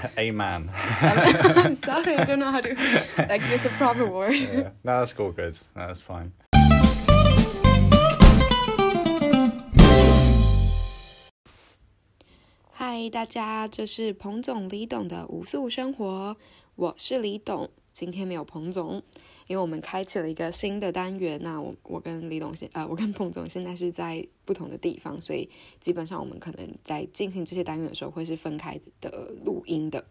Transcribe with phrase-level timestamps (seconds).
[0.16, 0.70] A man.
[0.72, 2.74] I'm sorry, I don't know how to
[3.28, 4.34] like use the proper word.
[4.36, 4.70] yeah.
[4.84, 5.56] No, that's all good.
[5.74, 6.32] No, that's fine.
[12.78, 16.36] Hi，大家，这是彭总李董的无素生活，
[16.76, 17.70] 我是李董。
[18.00, 18.94] 今天没有彭总，
[19.46, 21.38] 因为我们开启了一个新的单元。
[21.42, 25.46] 那我我跟李董现呃，我跟彭总现在是在不同的地方，所以
[25.82, 30.06] 基本上我们可能在进行这些单元的时候会是分开的录音的。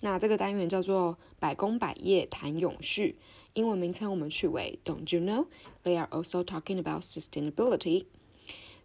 [0.00, 3.16] 那这个单元叫做“百工百业谈永续”，
[3.52, 5.44] 英文名称我们取为 “Don't you know
[5.84, 8.06] they are also talking about sustainability”。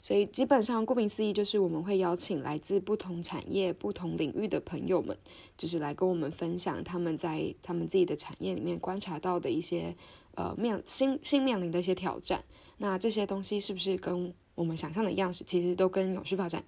[0.02, 5.16] 所以基本上，顾名思义，就是我们会邀请来自不同产业、不同领域的朋友们，
[5.55, 9.95] 就是来跟我们分享他们在他们自己的产业里面观察到的一些
[10.34, 12.44] 呃面新新面临的一些挑战。
[12.80, 16.64] 那这些东西是不是跟我们想象的样，式其实都跟永续发展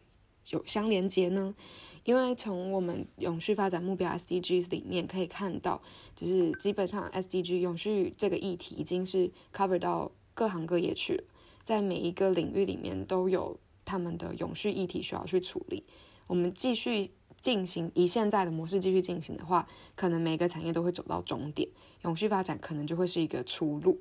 [0.49, 1.55] 有相连接呢？
[2.03, 5.81] 因为从我们永续发展目标 SDGs 里面可以看到，
[6.15, 11.23] 就是基本上 SDG 永续这个议题已经是 cover 到各行各业去了。
[11.63, 15.83] 在每一个领域里面都有他们的永续议题需要去处理。
[16.27, 21.67] 我们继续进行以现在的模式继续进行的话，可能每个产业都会走到终点，
[22.03, 23.99] 永续发展可能就会是一个出路。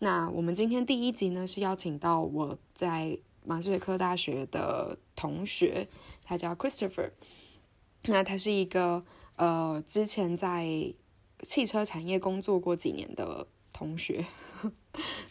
[0.00, 5.88] 那我们今天第一集呢，是邀请到我在马斯韦克大学的同学，
[6.24, 7.10] 他叫 Christopher。
[8.04, 9.04] 那他是一个
[9.36, 10.92] 呃之前在
[11.42, 14.26] 汽车产业工作过几年的同学。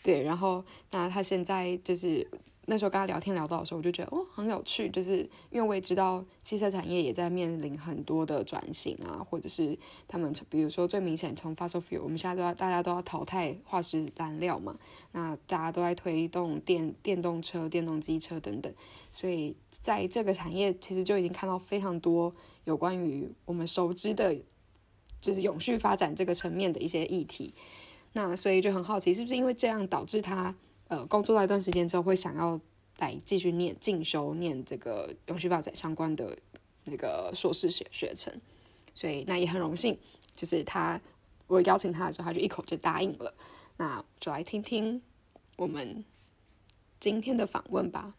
[0.05, 2.29] 对，然后那他现在就是
[2.67, 9.75] 那时候跟他聊天聊到的时候，我就觉得哦很有趣，就是因为我也知道汽车产业也在面临很多的转型啊，或者是
[10.07, 14.77] 他们比如说最明显从 fossil fuel，我们现在都要大家都要淘汰化石燃料嘛，
[15.11, 18.71] 那大家都在推动电电动车、电动机车等等，
[19.11, 22.31] 所以在这个产业其实就已经看到非常多
[22.65, 24.35] 有关于我们熟知的，
[25.19, 27.55] 就是永续发展这个层面的一些议题。
[28.17, 30.55] 那所以就很好奇，是不是因为这样导致他
[30.87, 32.57] 呃工作了一段时间之后，会想要
[32.99, 36.37] 来继续念进修，念这个永续发展相关的
[36.85, 38.33] 那个硕士学学程？
[38.93, 39.97] 所以那也很荣幸，
[40.33, 40.97] 就是他
[41.47, 43.33] 我邀请他的时候，他就一口就答应了。
[43.75, 45.01] 那就来听听
[45.57, 46.05] 我们
[47.01, 48.13] 今天的访问吧。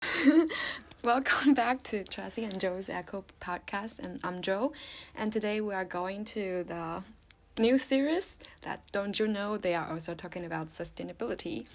[1.02, 4.72] Welcome back to Tracy and Joe's Echo Podcast, and I'm Joe,
[5.16, 7.02] and today we are going to the
[7.58, 11.66] new series that don't you know they are also talking about sustainability.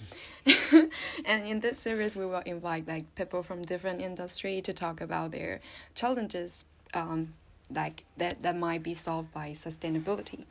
[1.25, 5.31] And in this series we will invite like people from different industry to talk about
[5.31, 5.62] their
[5.94, 7.34] challenges um,
[7.69, 10.46] like that that might be solved by sustainability.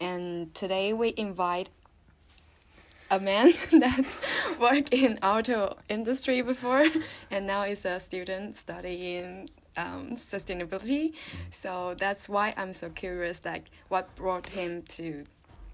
[0.00, 1.68] And today we invite
[3.10, 4.04] a man that
[4.58, 6.86] worked in auto industry before
[7.30, 11.14] and now is a student studying um, sustainability.
[11.50, 15.24] So that's why I'm so curious, like what brought him to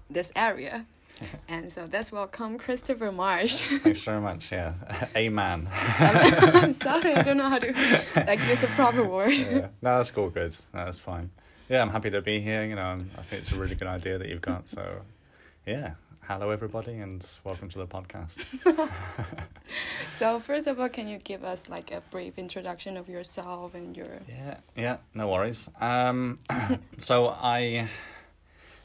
[0.09, 0.85] this area.
[1.49, 3.61] and so that's welcome Christopher Marsh.
[3.83, 4.51] Thanks very much.
[4.51, 4.73] Yeah,
[5.15, 5.67] a man.
[5.73, 7.73] I'm, sorry, I don't know how to
[8.15, 9.33] like use the proper word.
[9.33, 9.67] Yeah.
[9.81, 10.55] No, that's all good.
[10.73, 11.29] No, that's fine.
[11.67, 12.63] Yeah, I'm happy to be here.
[12.65, 14.69] You know, I think it's a really good idea that you've got.
[14.69, 15.01] So,
[15.67, 15.91] yeah,
[16.29, 18.45] hello everybody, and welcome to the podcast.
[20.19, 23.97] so first of all, can you give us like a brief introduction of yourself and
[23.97, 24.19] your?
[24.27, 25.67] Yeah, yeah, no worries.
[25.81, 26.37] Um,
[26.99, 27.89] so I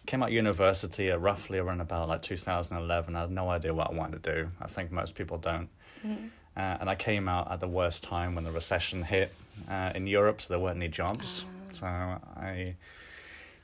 [0.06, 3.14] came out university at roughly around about like 2011.
[3.14, 4.48] I had no idea what I wanted to do.
[4.58, 5.68] I think most people don't.
[6.02, 6.28] Mm-hmm.
[6.56, 9.34] Uh, and I came out at the worst time when the recession hit
[9.70, 11.44] uh, in Europe, so there weren't any jobs.
[11.44, 11.72] Uh.
[11.72, 12.76] So I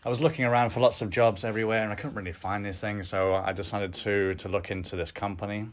[0.04, 3.02] I was looking around for lots of jobs everywhere, and I couldn't really find anything.
[3.02, 5.68] So I decided to to look into this company.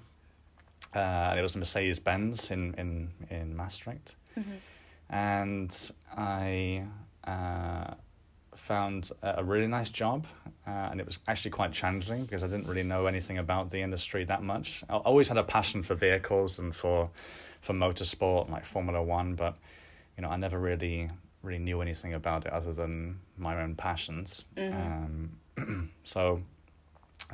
[0.94, 4.52] Uh, it was Mercedes Benz in in in Maastricht, mm-hmm.
[5.10, 6.84] and I
[7.24, 7.94] uh,
[8.56, 10.28] found a really nice job,
[10.68, 13.82] uh, and it was actually quite challenging because I didn't really know anything about the
[13.82, 14.84] industry that much.
[14.90, 17.10] I always had a passion for vehicles and for
[17.62, 19.56] for motorsport, like Formula One, but
[20.18, 21.10] you know I never really
[21.44, 24.46] really knew anything about it other than my own passions.
[24.56, 25.66] Mm-hmm.
[25.66, 26.42] Um, so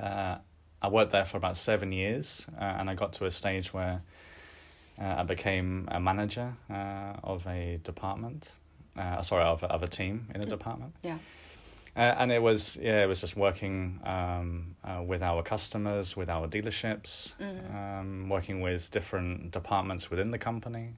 [0.01, 0.37] uh,
[0.81, 4.01] I worked there for about seven years, uh, and I got to a stage where
[5.01, 8.51] uh, I became a manager uh, of a department.
[8.95, 10.49] Uh, sorry, of of a team in a mm.
[10.49, 10.95] department.
[11.01, 11.17] Yeah.
[11.95, 14.75] Uh, and it was yeah, it was just working um,
[15.07, 17.75] with our customers, with our dealerships, mm-hmm.
[17.75, 20.93] um, working with different departments within the company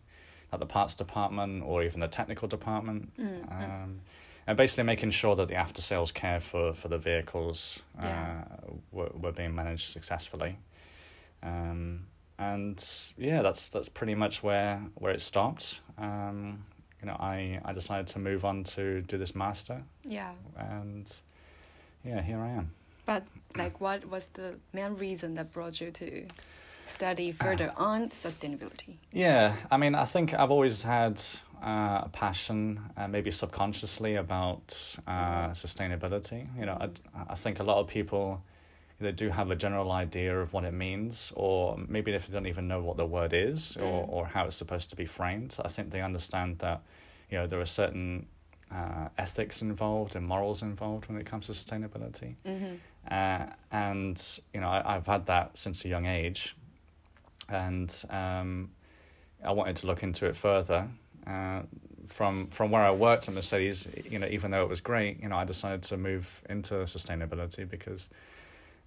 [0.52, 3.16] at the parts department or even the technical department.
[3.18, 3.64] Mm-hmm.
[3.64, 4.02] Um,
[4.48, 8.44] and basically making sure that the after sales care for, for the vehicles uh, yeah.
[8.92, 10.58] were, were being managed successfully.
[11.42, 12.08] Um,
[12.38, 12.84] and
[13.18, 15.80] yeah, that's that's pretty much where where it stopped.
[15.98, 16.66] Um,
[17.02, 20.32] you know, I I decided to move on to do this master, Yeah.
[20.58, 21.12] and
[22.04, 22.72] yeah, here I am.
[23.06, 23.24] But
[23.56, 26.26] like, what was the main reason that brought you to
[26.86, 28.98] study further on sustainability?
[29.12, 31.22] Yeah, I mean, I think I've always had
[31.64, 36.48] uh, a passion, uh, maybe subconsciously, about uh, sustainability.
[36.60, 36.90] You know, I,
[37.30, 38.42] I think a lot of people
[39.00, 42.48] they do have a general idea of what it means, or maybe if they don't
[42.48, 44.10] even know what the word is or, Mm.
[44.10, 45.56] or how it's supposed to be framed.
[45.64, 46.82] I think they understand that,
[47.30, 48.28] you know, there are certain
[48.72, 52.36] uh, ethics involved and morals involved when it comes to sustainability.
[52.46, 52.76] Mm-hmm.
[53.12, 56.56] Uh, and you know I, I've had that since a young age,
[57.50, 58.72] and um,
[59.44, 60.88] I wanted to look into it further.
[61.28, 61.64] Uh,
[62.08, 65.28] from from where I worked at Mercedes, you know, even though it was great, you
[65.30, 68.10] know, I decided to move into sustainability because,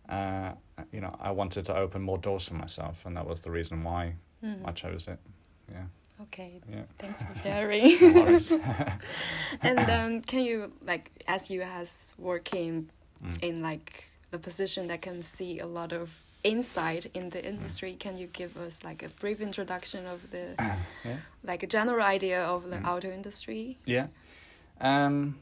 [0.08, 0.52] uh,
[0.92, 3.82] you know, I wanted to open more doors for myself, and that was the reason
[3.82, 4.14] why
[4.44, 4.68] Mm-hmm.
[4.68, 5.18] I chose it.
[5.68, 5.86] Yeah,
[6.22, 6.60] Okay.
[6.70, 6.82] yeah.
[6.98, 7.98] Thanks for sharing.
[9.62, 12.90] And um, can you like, as you has working
[13.24, 13.42] Mm.
[13.42, 16.08] in like the position that can see a lot of
[16.44, 20.54] insight in the industry, can you give us like a brief introduction of the
[21.04, 21.16] yeah.
[21.42, 22.86] like a general idea of the Mm.
[22.86, 23.76] auto industry?
[23.84, 24.06] Yeah.
[24.80, 25.38] Um,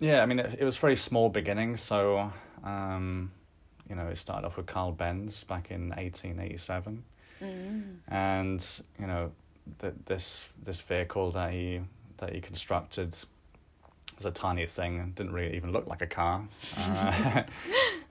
[0.00, 1.76] yeah, I mean, it, it was very small beginning.
[1.76, 2.30] So,
[2.62, 3.30] um,
[3.88, 7.04] you know, it started off with Carl Benz back in 1887.
[7.42, 7.96] Mm.
[8.08, 9.32] And, you know,
[9.80, 11.80] th- this this vehicle that he
[12.18, 13.14] that he constructed
[14.16, 16.44] was a tiny thing, didn't really even look like a car.
[16.78, 17.42] Uh,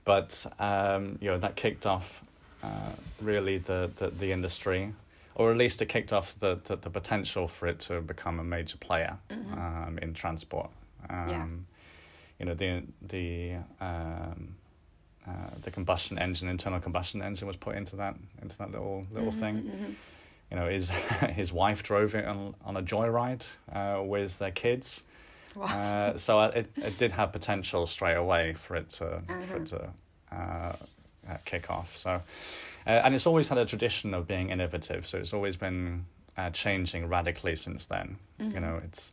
[0.04, 2.22] but, um, you know, that kicked off
[2.62, 2.68] uh,
[3.20, 4.92] really the, the, the industry,
[5.34, 8.44] or at least it kicked off the, the, the potential for it to become a
[8.44, 9.52] major player Mhm.
[9.88, 10.70] um, in transport.
[11.10, 11.46] Um, Yeah.
[12.40, 14.56] You know, the the um,
[15.26, 15.30] uh,
[15.62, 19.38] the combustion engine, internal combustion engine, was put into that into that little little Mhm,
[19.40, 19.62] thing.
[19.62, 19.94] mhm.
[20.50, 20.90] You know, his
[21.40, 25.04] his wife drove it on on a joyride uh, with their kids.
[25.54, 25.66] Wow.
[25.66, 29.56] Uh, so I- it it did have potential straight away for it to for Uh-huh.
[29.56, 29.90] it to
[30.32, 30.76] uh,
[31.30, 31.96] uh, kick off.
[31.96, 32.20] So, uh,
[33.04, 35.06] and it's always had a tradition of being innovative.
[35.06, 36.06] So it's always been
[36.36, 38.18] uh, changing radically since then.
[38.38, 38.60] You Mhm.
[38.60, 39.12] know, it's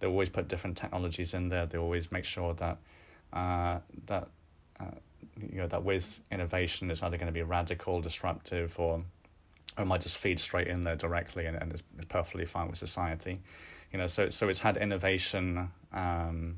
[0.00, 1.66] they always put different technologies in there.
[1.66, 2.76] They always make sure that
[3.32, 4.28] uh, that
[4.80, 4.84] uh,
[5.40, 9.04] you know that with innovation it's either going to be radical, disruptive, or
[9.76, 12.76] or it might just feed straight in there directly and, and it's perfectly fine with
[12.78, 13.40] society.
[13.92, 15.70] You know, so so it's had innovation.
[15.92, 16.56] Um,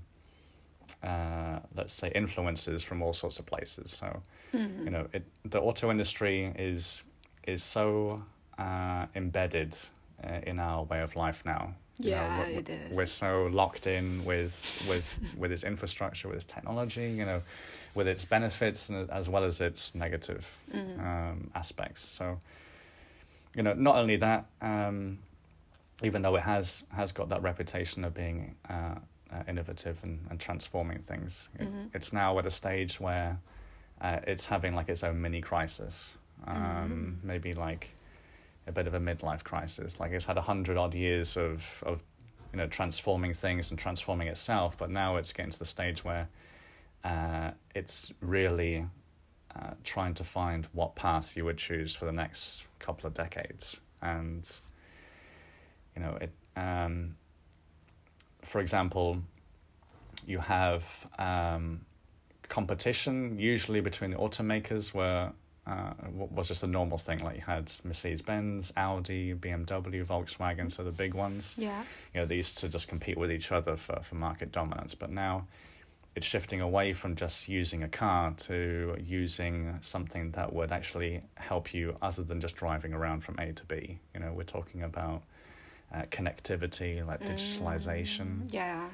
[1.03, 3.91] uh, let's say influences from all sorts of places.
[3.91, 4.85] So Mhm.
[4.85, 7.03] you know, it the auto industry is
[7.47, 8.23] is so
[8.59, 9.75] uh, embedded
[10.23, 11.75] uh, in our way of life now.
[11.99, 12.97] You know, Yeah, we're- it is.
[12.97, 17.43] We're so locked in with with with its infrastructure, with its technology, you know,
[17.95, 20.99] with its benefits and as well as its negative Mhm.
[20.99, 22.03] um, aspects.
[22.03, 22.39] So,
[23.57, 25.19] you know, not only that, um,
[26.03, 28.97] even though it has has got that reputation of being uh,
[29.33, 31.91] uh, innovative and, and transforming things, it, Mhm.
[31.95, 33.39] it's now at a stage where
[34.01, 36.13] uh, it's having like its own mini crisis,
[36.47, 37.25] um, Mhm.
[37.27, 37.89] maybe like
[38.67, 40.01] a bit of a midlife crisis.
[40.01, 42.03] Like it's had a hundred odd years of of
[42.53, 46.29] you know transforming things and transforming itself, but now it's getting to the stage where
[47.05, 48.87] uh, it's really
[49.57, 53.81] uh, trying to find what path you would choose for the next couple of decades,
[54.01, 54.59] and
[55.97, 56.31] you know it.
[56.57, 57.17] Um,
[58.43, 59.23] for example,
[60.27, 61.81] you have um,
[62.49, 65.33] competition usually between the automakers, where
[65.67, 67.23] uh, was just a normal thing.
[67.23, 71.85] Like you had Mercedes Benz, Audi, BMW, Volkswagen, so the big ones Yeah.
[72.13, 74.95] you know, they used to just compete with each other for, for market dominance.
[74.95, 75.47] But now
[76.17, 81.73] it's shifting away from just using a car to using something that would actually help
[81.73, 83.99] you other than just driving around from A to B.
[84.15, 85.23] You know, we're talking about
[85.93, 88.47] uh, connectivity, like digitalization.
[88.49, 88.89] Mm, Yeah.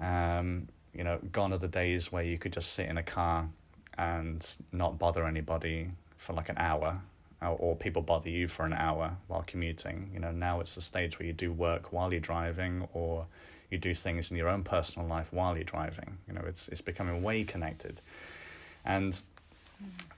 [0.00, 3.48] Um, you know, gone are the days where you could just sit in a car
[3.96, 7.00] and not bother anybody for like an hour,
[7.40, 10.10] or, or people bother you for an hour while commuting.
[10.12, 13.26] You know, now it's the stage where you do work while you're driving, or
[13.70, 16.18] you do things in your own personal life while you're driving.
[16.28, 18.00] You know, it's it's becoming way connected,
[18.84, 19.18] and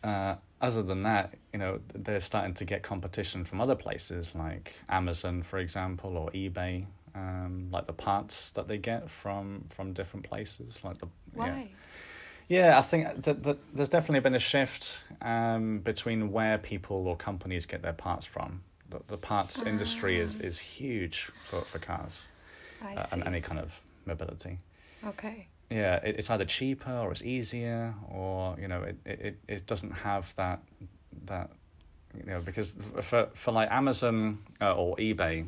[0.03, 4.73] uh, other than that, you know, they're starting to get competition from other places like
[4.89, 6.87] Amazon, for example, or eBay.
[7.17, 11.07] Um, like the parts that they get from from different places, like the
[11.37, 11.41] yeah.
[11.43, 11.69] Why?
[12.49, 17.17] Yeah, I think that, that there's definitely been a shift um, between where people or
[17.17, 18.63] companies get their parts from.
[18.91, 20.45] The, the parts industry is, Ah.
[20.47, 22.27] is huge for, for cars
[22.83, 24.59] uh, and any kind of mobility.
[25.07, 25.47] okay.
[25.71, 29.91] Yeah, it, it's either cheaper or it's easier, or you know, it, it, it- doesn't
[29.93, 30.61] have that
[31.27, 31.51] that
[32.17, 35.47] you know because for for like Amazon uh, or eBay,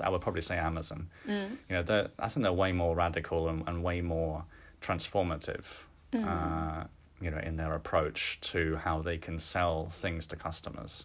[0.00, 1.08] I would probably say Amazon.
[1.28, 1.50] Mm.
[1.68, 4.44] You know, they're, I think they're way more radical and, and way more
[4.80, 5.76] transformative.
[6.12, 6.26] Mm.
[6.26, 6.84] Uh,
[7.20, 11.04] you know, in their approach to how they can sell things to customers.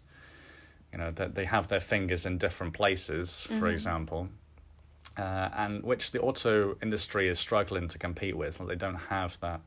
[0.94, 3.74] You know, that they have their fingers in different places, for Mhm.
[3.74, 4.30] example,
[5.18, 8.58] uh, and which the auto industry is struggling to compete with.
[8.58, 9.62] They don't have that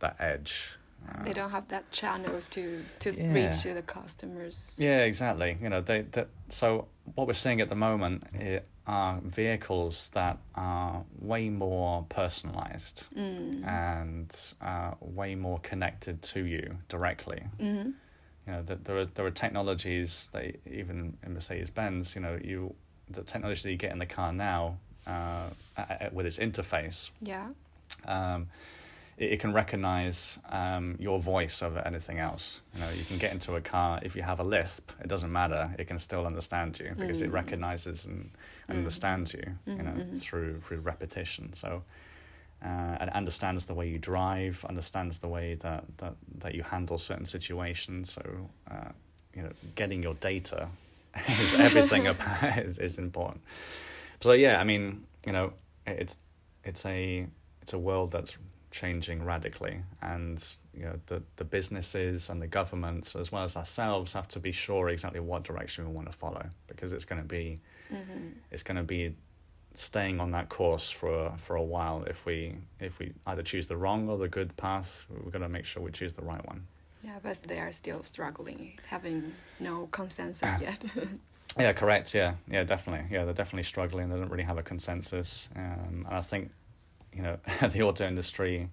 [0.00, 0.76] that edge.
[1.08, 2.62] Uh, They don't have that channels to
[3.00, 3.32] to Yeah.
[3.34, 4.76] reach to the customers.
[4.80, 5.56] Yeah, exactly.
[5.62, 10.36] You know, they that so what we're seeing at the moment i- are vehicles that
[10.54, 13.64] are way more personalized Mm.
[13.66, 17.42] and uh, way more connected to you directly.
[17.58, 17.90] hmm
[18.46, 22.38] You know, that there are there are technologies that even in Mercedes Benz, you know,
[22.44, 22.74] you
[23.10, 25.48] the technology that you get in the car now uh,
[26.12, 27.48] with its interface Yeah.
[28.06, 28.48] um,
[29.16, 32.60] it, it can recognize um, your voice over anything else.
[32.74, 34.90] You know, you can get into a car if you have a lisp.
[35.00, 35.72] It doesn't matter.
[35.78, 37.34] It can still understand you because it Mm.
[37.34, 38.30] recognizes and,
[38.68, 38.80] and Mm.
[38.80, 39.44] understands you.
[39.66, 40.20] You know, Mhm, mhm.
[40.20, 41.52] through through repetition.
[41.54, 41.82] So.
[42.64, 46.96] Uh, and understands the way you drive, understands the way that, that, that you handle
[46.96, 48.10] certain situations.
[48.14, 48.88] So, uh,
[49.34, 50.68] you know, getting your data
[51.28, 53.42] is everything about is, is important.
[54.20, 55.52] So yeah, I mean, you know,
[55.86, 56.18] it's
[56.64, 57.26] it's a
[57.62, 58.36] it's a world that's
[58.70, 60.44] changing radically, and
[60.76, 64.52] you know, the the businesses and the governments as well as ourselves have to be
[64.52, 66.46] sure exactly what direction we want to follow.
[66.66, 69.14] Because it's going to be hmm it's going to be
[69.76, 73.76] staying on that course for for a while if we if we either choose the
[73.76, 75.06] wrong or the good path.
[75.10, 76.66] We're going to make sure we choose the right one
[77.04, 80.82] Yeah, but they are still struggling, having no consensus yet.
[81.56, 82.14] Yeah, correct.
[82.14, 83.06] Yeah, yeah, definitely.
[83.14, 84.08] Yeah, they're definitely struggling.
[84.08, 86.50] They don't really have a consensus, um, and I think,
[87.12, 88.70] you know, the auto industry,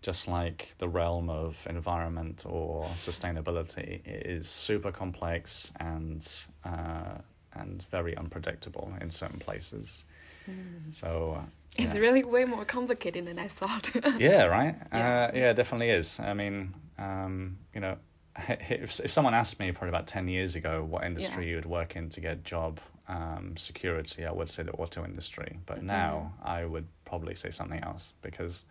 [0.00, 6.24] just like the realm of environment or sustainability, is super complex and
[6.64, 7.18] uh,
[7.54, 10.04] and very unpredictable in certain places.
[10.48, 10.94] Mm.
[10.94, 11.36] So.
[11.38, 11.44] Uh,
[11.76, 12.00] It's yeah.
[12.00, 13.90] really way more complicated than I thought.
[14.18, 14.74] yeah, right.
[14.92, 15.28] Yeah.
[15.32, 16.18] Uh, yeah, it definitely is.
[16.18, 17.96] I mean, um, you know,
[18.48, 21.50] if if someone asked me probably about ten years ago what industry Yeah.
[21.50, 22.78] you would work in to get job
[23.08, 25.58] um, security, I would say the auto industry.
[25.66, 25.82] But Mhm.
[25.84, 28.64] now I would probably say something else because.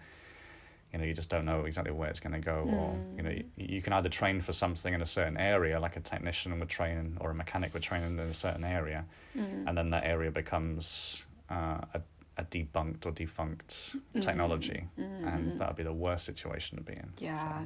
[0.91, 3.29] You know, you just don't know exactly where it's going to go, or you know,
[3.29, 3.69] you, Mm.
[3.75, 7.15] you can either train for something in a certain area, like a technician would train,
[7.21, 9.05] or a mechanic would train in a certain area,
[9.37, 9.67] Mm.
[9.67, 12.01] and then that area becomes uh, a,
[12.39, 16.93] a debunked or defunct technology, Mm, and that would be the worst situation to be
[16.93, 17.09] in.
[17.19, 17.65] Yeah,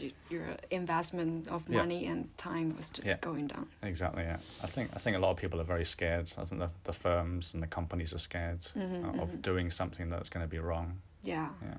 [0.00, 1.78] So, your investment of Yeah.
[1.80, 3.18] money and time was just Yeah.
[3.20, 3.66] going down.
[3.82, 4.22] exactly.
[4.22, 6.32] Yeah, I think I think a lot of people are very scared.
[6.38, 9.42] I think the the firms and the companies are scared Mhm, uh, of mhm.
[9.42, 11.00] doing something that's going to be wrong.
[11.22, 11.78] Yeah, Yeah.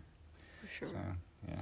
[0.62, 0.88] for sure.
[0.90, 0.98] So
[1.48, 1.62] yeah.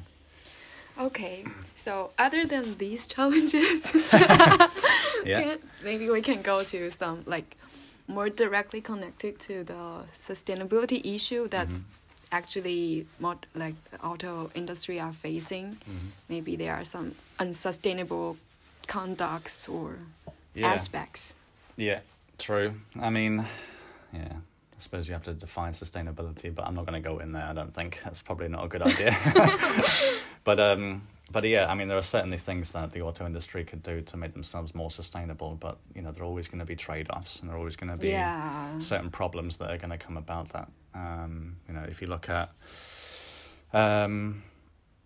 [1.06, 1.46] Okay,
[1.76, 3.94] so other than these challenges,
[5.26, 5.42] Yeah.
[5.44, 7.56] can- maybe we can go to some like
[8.08, 11.82] more directly connected to the sustainability issue that Mhm.
[12.32, 15.78] actually mod like the auto industry are facing.
[15.90, 16.12] Mhm.
[16.30, 18.38] Maybe there are some unsustainable
[18.88, 19.98] conducts or
[20.56, 20.74] Yeah.
[20.74, 21.36] aspects.
[21.76, 22.00] Yeah.
[22.38, 22.74] True.
[23.00, 23.46] I mean,
[24.14, 24.34] yeah.
[24.78, 27.44] I suppose you have to define sustainability, but I'm not going to go in there.
[27.44, 29.12] I don't think that's probably not a good idea.
[30.44, 33.84] but um, but yeah, I mean, there are certainly things that the auto industry could
[33.84, 35.56] do to make themselves more sustainable.
[35.60, 37.94] But you know, there are always going to be trade-offs, and there are always going
[37.94, 38.32] to be Yeah.
[38.80, 40.70] certain problems that are going to come about that.
[40.96, 42.50] Um, you know, if you look at
[43.74, 44.44] um,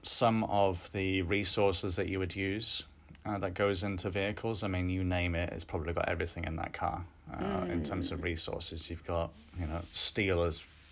[0.03, 2.83] some of the resources that you would use
[3.25, 6.55] uh, that goes into vehicles, I mean, you name it, it's probably got everything in
[6.57, 7.05] that car.
[7.31, 8.23] Uh, In terms of Mm.
[8.23, 10.43] resources, you've got you know steel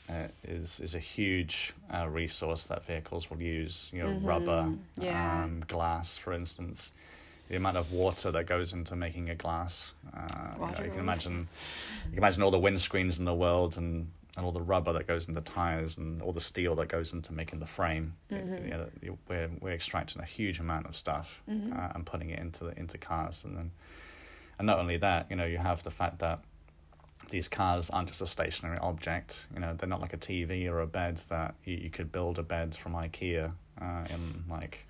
[0.10, 3.90] uh, is is a huge uh, resource that vehicles will use.
[3.94, 5.44] You know, rubber, Mhm, yeah.
[5.44, 6.92] um, glass, for instance.
[7.50, 9.94] The amount of water that goes into making a glass.
[10.16, 11.48] Uh, you, know, you can imagine
[12.06, 15.08] you can imagine all the windscreens in the world and, and all the rubber that
[15.08, 18.14] goes into tires and all the steel that goes into making the frame.
[18.30, 18.64] It- Mhm.
[18.66, 21.76] you know, we're we're extracting a huge amount of stuff Mhm.
[21.76, 23.72] uh, and putting it into the, into cars, and then
[24.60, 26.40] and not only that, you know, you have the fact that
[27.30, 29.48] these cars aren't just a stationary object.
[29.54, 32.40] You know, they're not like a TV or a bed that you, you could build
[32.40, 34.86] a bed from IKEA uh, in like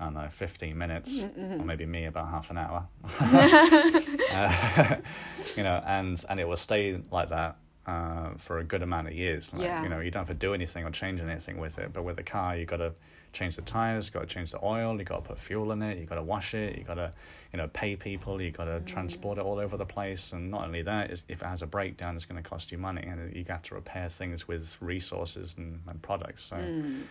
[0.00, 1.60] I don't know, fifteen minutes, Mm-hmm.
[1.60, 2.86] or maybe me about half an hour.
[3.20, 4.96] uh,
[5.56, 7.56] you know, and and it will stay like that
[7.88, 9.52] uh, for a good amount of years.
[9.52, 9.82] Like, Yeah.
[9.82, 11.92] You know, you don't have to do anything or change anything with it.
[11.94, 12.92] But with a car, you got to
[13.32, 15.98] change the tires, got to change the oil, you got to put fuel in it,
[15.98, 17.12] you got to wash it, you got to,
[17.52, 20.32] you know, pay people, you got to transport it all over the place.
[20.34, 22.78] And not only that, is if it has a breakdown, it's going to cost you
[22.78, 26.42] money, and you have got to repair things with resources and, and products.
[26.44, 27.02] So Mm.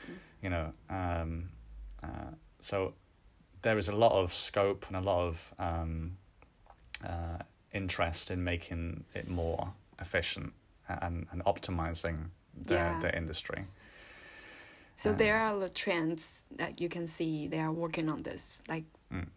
[0.43, 1.50] you know um,
[2.03, 2.93] uh, so
[3.63, 6.17] there is a lot of scope and a lot of um,
[7.03, 7.39] uh,
[7.74, 10.53] interest in making it more efficient
[10.89, 12.29] and, and optimizing
[12.63, 13.00] the, Yeah.
[13.01, 13.65] their industry.
[14.96, 18.86] So there are the trends that you can see they are working on this, like
[19.13, 19.27] Mm.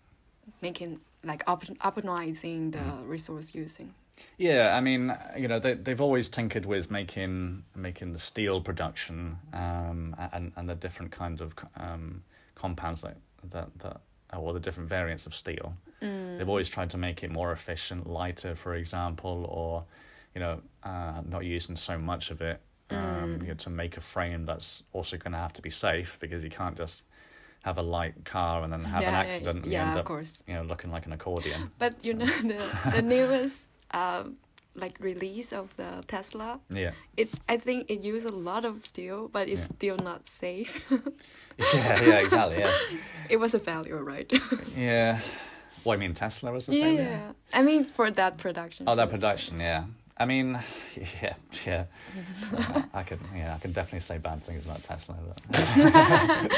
[0.62, 3.08] making like op- optimizing the Mm.
[3.08, 3.94] resource using.
[4.38, 9.38] Yeah, I mean, you know, they they've always tinkered with making making the steel production
[9.52, 12.22] um, and and the different kind of um,
[12.54, 13.16] compounds that
[13.50, 14.00] that that
[14.36, 15.74] or the different variants of steel.
[16.02, 16.38] Mm.
[16.38, 19.84] They've always tried to make it more efficient, lighter, for example, or
[20.34, 22.60] you know, uh, not using so much of it.
[22.90, 22.96] Um,
[23.38, 23.42] Mm.
[23.42, 26.42] you know, to make a frame that's also going to have to be safe because
[26.42, 27.04] you can't just
[27.62, 30.06] have a light car and then have an accident and you yeah, end of up,
[30.06, 30.32] course.
[30.48, 31.70] you know, looking like an accordion.
[31.78, 32.60] But you know the
[32.96, 34.38] the newest um,
[34.76, 36.58] like release of the Tesla.
[36.68, 36.92] Yeah.
[37.16, 39.76] It I think it used a lot of steel, but it's Yeah.
[39.76, 40.72] still not safe.
[41.58, 42.58] Yeah, yeah, exactly.
[42.58, 42.72] Yeah.
[43.28, 44.32] it was a failure, right?
[44.76, 45.20] Yeah.
[45.84, 47.02] What I mean, Tesla was a yeah, failure.
[47.02, 47.58] yeah.
[47.58, 48.88] I mean for that production.
[48.88, 49.60] Oh, that production.
[49.60, 49.84] Yeah.
[50.20, 50.58] I mean,
[51.22, 51.34] yeah,
[51.66, 51.84] yeah.
[52.94, 56.52] I could, yeah, I could definitely say bad things about Tesla, but,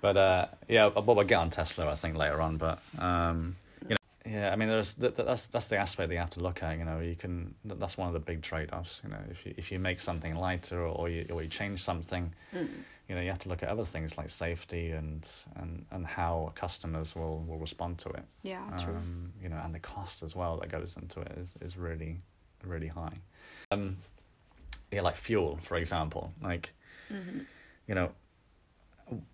[0.00, 2.56] but uh, yeah, well, we'll get on Tesla, I think, later on.
[2.56, 3.96] But um, you know,
[4.38, 6.62] yeah, I mean, there's th- th- that's that's the aspect that you have to look
[6.62, 6.78] at.
[6.78, 9.02] You know, you can that's one of the big trade-offs.
[9.04, 11.82] You know, if you if you make something lighter or, or you or you change
[11.82, 12.68] something, Mm.
[13.10, 16.50] you know, you have to look at other things like safety and and and how
[16.54, 18.24] customers will will respond to it.
[18.42, 18.96] Yeah, true.
[18.96, 22.16] Um, you know, and the cost as well that goes into it is, is really,
[22.66, 23.18] really high.
[23.70, 23.96] Um,
[24.90, 26.32] yeah, like fuel, for example.
[26.42, 26.72] Like,
[27.08, 27.40] hmm
[27.88, 28.10] you know,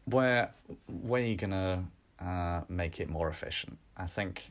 [0.05, 0.51] where
[0.87, 1.85] where are you gonna
[2.21, 3.79] uh, make it more efficient?
[3.97, 4.51] I think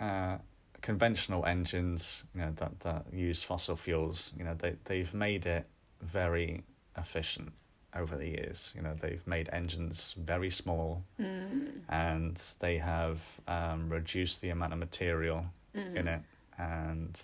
[0.00, 0.38] uh,
[0.82, 5.66] conventional engines, you know, that that use fossil fuels, you know, they they've made it
[6.02, 6.62] very
[6.96, 7.52] efficient
[7.96, 8.72] over the years.
[8.76, 11.80] You know, they've made engines very small Mm.
[11.88, 15.96] and they have um, reduced the amount of material Mm.
[15.96, 16.20] in it,
[16.58, 17.20] and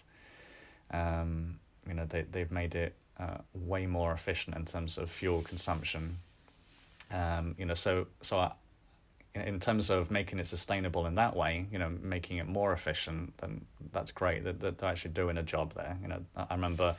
[0.90, 5.42] um, you know they they've made it uh, way more efficient in terms of fuel
[5.42, 6.18] consumption.
[7.10, 8.52] Um, you know, so so I,
[9.34, 13.34] in terms of making it sustainable in that way, you know, making it more efficient,
[13.38, 14.44] then that's great.
[14.44, 15.96] That that they're actually doing a job there.
[16.02, 16.96] You know, I remember.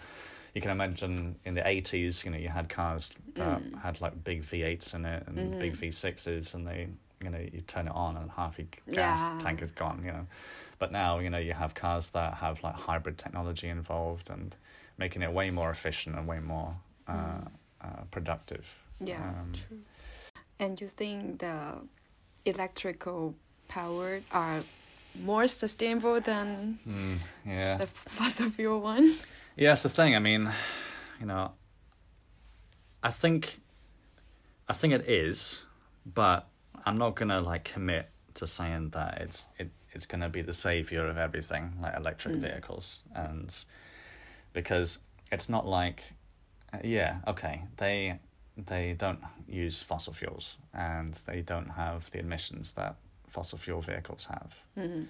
[0.53, 3.81] You can imagine in the eighties, you know, you had cars that Mm.
[3.81, 5.60] had like big V eights in it and Mhm.
[5.60, 6.88] big V sixes, and they,
[7.21, 9.43] you know, you turn it on and half your gas Yeah.
[9.43, 10.01] tank is gone.
[10.05, 10.27] You know,
[10.79, 14.55] but now you know you have cars that have like hybrid technology involved and
[14.97, 16.75] making it way more efficient and way more
[17.07, 17.47] uh, Mm.
[17.81, 18.65] uh, productive.
[18.99, 19.81] Yeah, Um, true.
[20.59, 21.81] And you think the
[22.45, 23.35] electrical
[23.67, 24.61] powered are
[25.23, 27.77] more sustainable than Mm, yeah.
[27.77, 29.33] the fossil fuel ones?
[29.57, 30.15] Yeah, that's the thing.
[30.15, 30.51] I mean,
[31.19, 31.51] you know,
[33.03, 33.59] I think,
[34.67, 35.63] I think it is,
[36.05, 36.47] but
[36.85, 41.08] I'm not gonna like commit to saying that it's it it's gonna be the savior
[41.08, 42.41] of everything like electric Mm.
[42.41, 43.53] vehicles, and
[44.53, 44.99] because
[45.31, 46.03] it's not like,
[46.73, 48.19] uh, yeah, okay, they
[48.58, 52.95] they don't use fossil fuels and they don't have the emissions that
[53.27, 55.08] fossil fuel vehicles have Mm.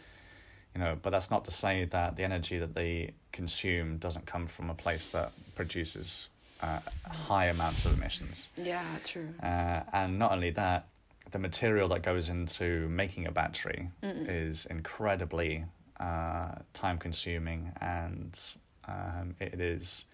[0.73, 4.47] you know but that's not to say that the energy that they consume doesn't come
[4.47, 6.29] from a place that produces
[6.63, 9.35] uh, high amounts of emissions Yeah, true.
[9.43, 10.87] uh, and not only that
[11.31, 14.25] the material that goes into making a battery Mm.
[14.29, 15.65] is incredibly
[15.99, 18.39] uh, time consuming and
[18.87, 20.05] um, it is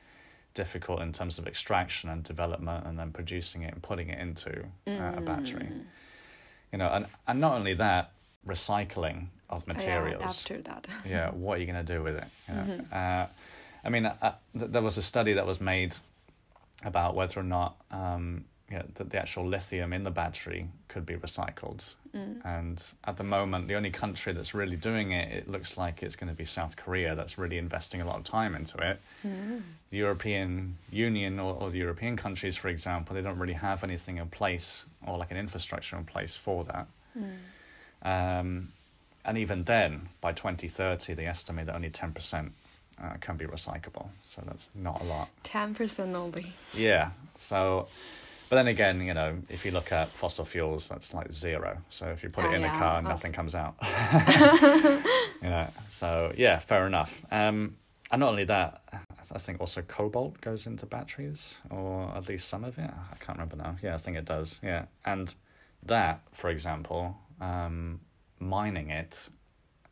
[0.53, 4.65] difficult in terms of extraction and development and then producing it and putting it into
[4.87, 5.85] uh, a battery Mm.
[6.71, 8.11] you know and, and not only that
[8.47, 10.87] recycling of Yeah, materials after that.
[11.05, 12.23] yeah, what are you going to do with it?
[12.47, 12.61] You know?
[12.63, 12.93] Mhm.
[12.93, 13.27] uh,
[13.83, 15.95] I mean, uh, th- there was a study that was made
[16.83, 21.05] about whether or not um, you know, that the actual lithium in the battery could
[21.05, 21.93] be recycled.
[22.15, 22.45] Mm.
[22.45, 26.15] And at the moment, the only country that's really doing it, it looks like it's
[26.15, 28.99] going to be South Korea that's really investing a lot of time into it.
[29.25, 29.61] Mm.
[29.91, 34.17] The European Union or, or the European countries, for example, they don't really have anything
[34.17, 36.87] in place or like an infrastructure in place for that.
[37.17, 37.37] Mm.
[38.03, 38.71] Um,
[39.23, 42.51] and even then, by 2030, they estimate that only 10%
[43.01, 44.07] uh, can be recyclable.
[44.23, 45.29] So that's not a lot.
[45.43, 46.53] Ten percent only.
[46.73, 47.11] Yeah.
[47.37, 47.87] So,
[48.51, 51.77] but then again, you know, if you look at fossil fuels, that's like zero.
[51.89, 53.07] So if you put it in yeah, a car, okay.
[53.07, 53.75] nothing comes out.
[55.41, 55.69] you know.
[55.87, 57.23] So yeah, fair enough.
[57.31, 57.77] Um,
[58.11, 58.83] and not only that,
[59.31, 62.91] I think also cobalt goes into batteries, or at least some of it.
[62.91, 63.77] I can't remember now.
[63.81, 64.59] Yeah, I think it does.
[64.61, 65.33] Yeah, and
[65.83, 68.01] that, for example, um,
[68.37, 69.29] mining it,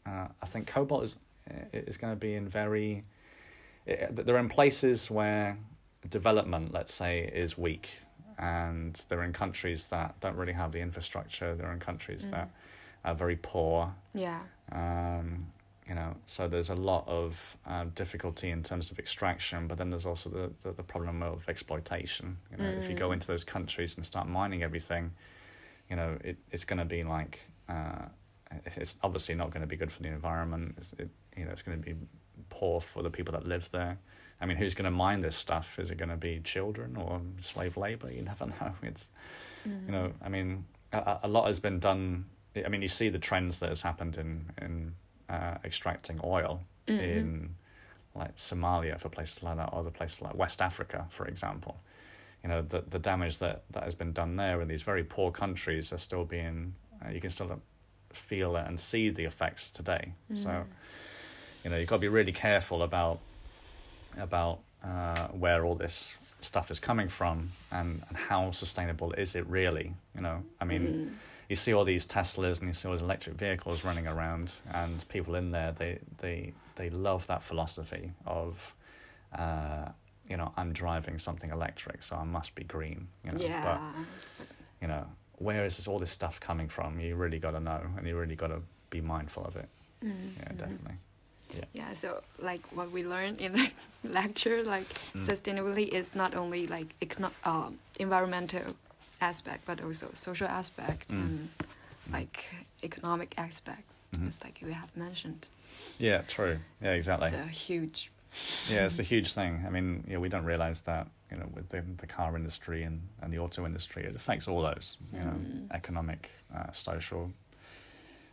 [0.05, 1.15] uh, I think cobalt is
[1.71, 3.05] is going to be in very.
[3.85, 5.57] It, they're in places where
[6.09, 7.89] development, let's say, is weak,
[8.39, 11.53] and they're in countries that don't really have the infrastructure.
[11.55, 12.31] They're in countries Mm.
[12.31, 12.49] that
[13.03, 13.93] are very poor.
[14.13, 14.39] Yeah.
[14.71, 15.47] Um,
[15.87, 19.89] you know, so there's a lot of uh, difficulty in terms of extraction, but then
[19.89, 22.37] there's also the, the, the problem of exploitation.
[22.51, 22.77] You know, mm.
[22.77, 25.11] if you go into those countries and start mining everything,
[25.89, 28.05] you know, it, it's going to be like, uh,
[28.65, 30.75] it's obviously not going to be good for the environment.
[30.77, 31.95] It's, it, you know, it's going to be
[32.49, 33.97] poor for the people that live there.
[34.41, 35.79] I mean, who's going to mine this stuff?
[35.79, 38.11] Is it going to be children or slave labor?
[38.11, 38.73] You never know.
[38.83, 39.09] It's,
[39.67, 39.85] mm.
[39.85, 42.25] you know, I mean, a, a lot has been done.
[42.55, 44.93] I mean, you see the trends that has happened in in
[45.29, 46.99] uh, extracting oil mm-hmm.
[46.99, 47.55] in
[48.15, 51.79] like Somalia for places like that, or other places like West Africa, for example.
[52.43, 55.31] You know, the the damage that, that has been done there in these very poor
[55.31, 56.75] countries are still being,
[57.05, 57.61] uh, you can still
[58.11, 60.13] feel it and see the effects today.
[60.31, 60.37] Mm.
[60.37, 60.65] So,
[61.63, 63.19] you know, you've got to be really careful about
[64.17, 69.45] about uh, where all this stuff is coming from and, and how sustainable is it
[69.47, 69.93] really.
[70.15, 70.81] You know, I mean.
[70.81, 71.11] Mm
[71.49, 75.05] you see all these Teslas and you see all these electric vehicles running around, and
[75.09, 78.73] people in there they they they love that philosophy of,
[79.37, 79.89] uh,
[80.29, 83.07] you know, I'm driving something electric, so I must be green.
[83.25, 83.63] You know, yeah.
[83.63, 84.45] but
[84.79, 85.07] you know,
[85.39, 86.99] where is this all this stuff coming from?
[86.99, 89.69] You really got to know, and you really got to be mindful of it.
[90.05, 90.39] Mm-hmm.
[90.39, 90.95] Yeah, definitely.
[91.55, 91.65] Yeah.
[91.73, 93.71] yeah so like what we learned in the
[94.03, 95.19] lecture like mm.
[95.19, 98.75] sustainability is not only like econo- uh, environmental
[99.21, 101.17] aspect, but also social aspect mm.
[101.17, 101.49] and
[102.11, 102.45] like
[102.83, 103.83] economic aspect,
[104.13, 104.25] mm-hmm.
[104.25, 105.49] just like you have mentioned.
[105.97, 106.57] Yeah, true.
[106.81, 107.27] Yeah, exactly.
[107.27, 108.11] It's a huge.
[108.69, 109.63] yeah, it's a huge thing.
[109.65, 113.01] I mean, yeah, we don't realize that you know with the, the car industry and,
[113.21, 115.67] and the auto industry, it affects all those you know mm.
[115.71, 117.31] economic, uh, social.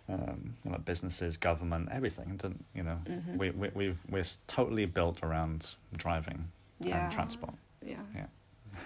[0.08, 2.38] Um, you know, businesses, government, everything.
[2.74, 3.38] You know, mm-hmm.
[3.38, 6.48] we we we've we're totally built around driving
[6.80, 7.04] yeah.
[7.04, 7.54] and transport.
[7.84, 7.96] Yeah.
[8.14, 8.26] Yeah.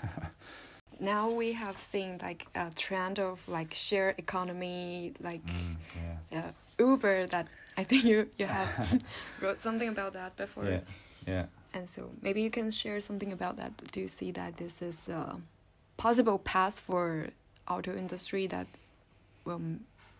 [1.00, 5.76] now we have seen like a trend of like share economy, like mm,
[6.30, 6.50] yeah.
[6.78, 7.26] Uber.
[7.26, 9.02] That I think you you have
[9.40, 10.64] wrote something about that before.
[10.64, 10.80] Yeah,
[11.26, 11.46] yeah.
[11.72, 13.72] And so maybe you can share something about that.
[13.92, 15.36] Do you see that this is a
[15.96, 17.28] possible path for
[17.68, 18.66] auto industry that
[19.44, 19.62] will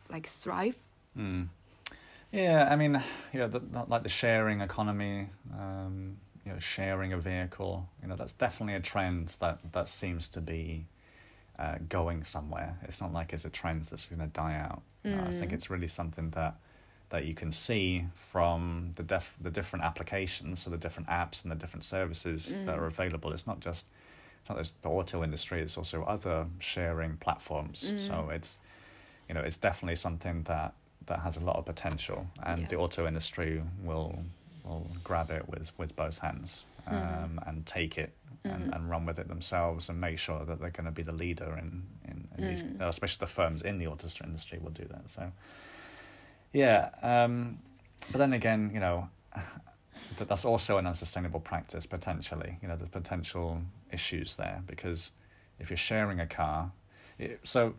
[0.09, 0.77] like thrive?
[1.19, 1.49] Mm.
[2.33, 5.29] Yeah, I mean, yeah, the, like the sharing economy.
[5.53, 7.89] Um, you know, sharing a vehicle.
[8.03, 10.87] You know, that's definitely a trend that that seems to be
[11.59, 12.79] uh, going somewhere.
[12.83, 14.83] It's not like it's a trend that's going to die out.
[15.05, 15.27] Mm.
[15.27, 15.55] I think mm.
[15.55, 16.57] it's really something that
[17.11, 21.51] that you can see from the def- the different applications, so the different apps and
[21.51, 22.67] the different services mm.
[22.67, 23.33] that are available.
[23.33, 23.87] It's not just
[24.41, 25.61] it's not just the auto industry.
[25.61, 27.91] It's also other sharing platforms.
[27.93, 28.01] Mm.
[28.01, 28.59] So it's
[29.29, 30.75] you know it's definitely something that
[31.11, 32.69] that has a lot of potential, and yeah.
[32.69, 34.25] the auto industry will
[34.65, 36.97] will grab it with, with both hands mm-hmm.
[36.97, 37.49] um, mm.
[37.49, 38.13] and take it
[38.45, 38.73] and, mm-hmm.
[38.73, 41.59] and run with it themselves and make sure that they're going to be the leader
[41.59, 42.49] in, in, in mm.
[42.49, 45.11] these, especially the firms in the auto industry will do that.
[45.11, 45.33] So,
[46.53, 46.91] yeah.
[47.03, 47.59] Um,
[48.13, 49.09] but then again, you know,
[50.19, 52.59] that that's also an unsustainable practice potentially.
[52.63, 55.11] You know, the potential issues there because
[55.59, 56.73] if you're sharing a car,
[57.19, 57.75] it, so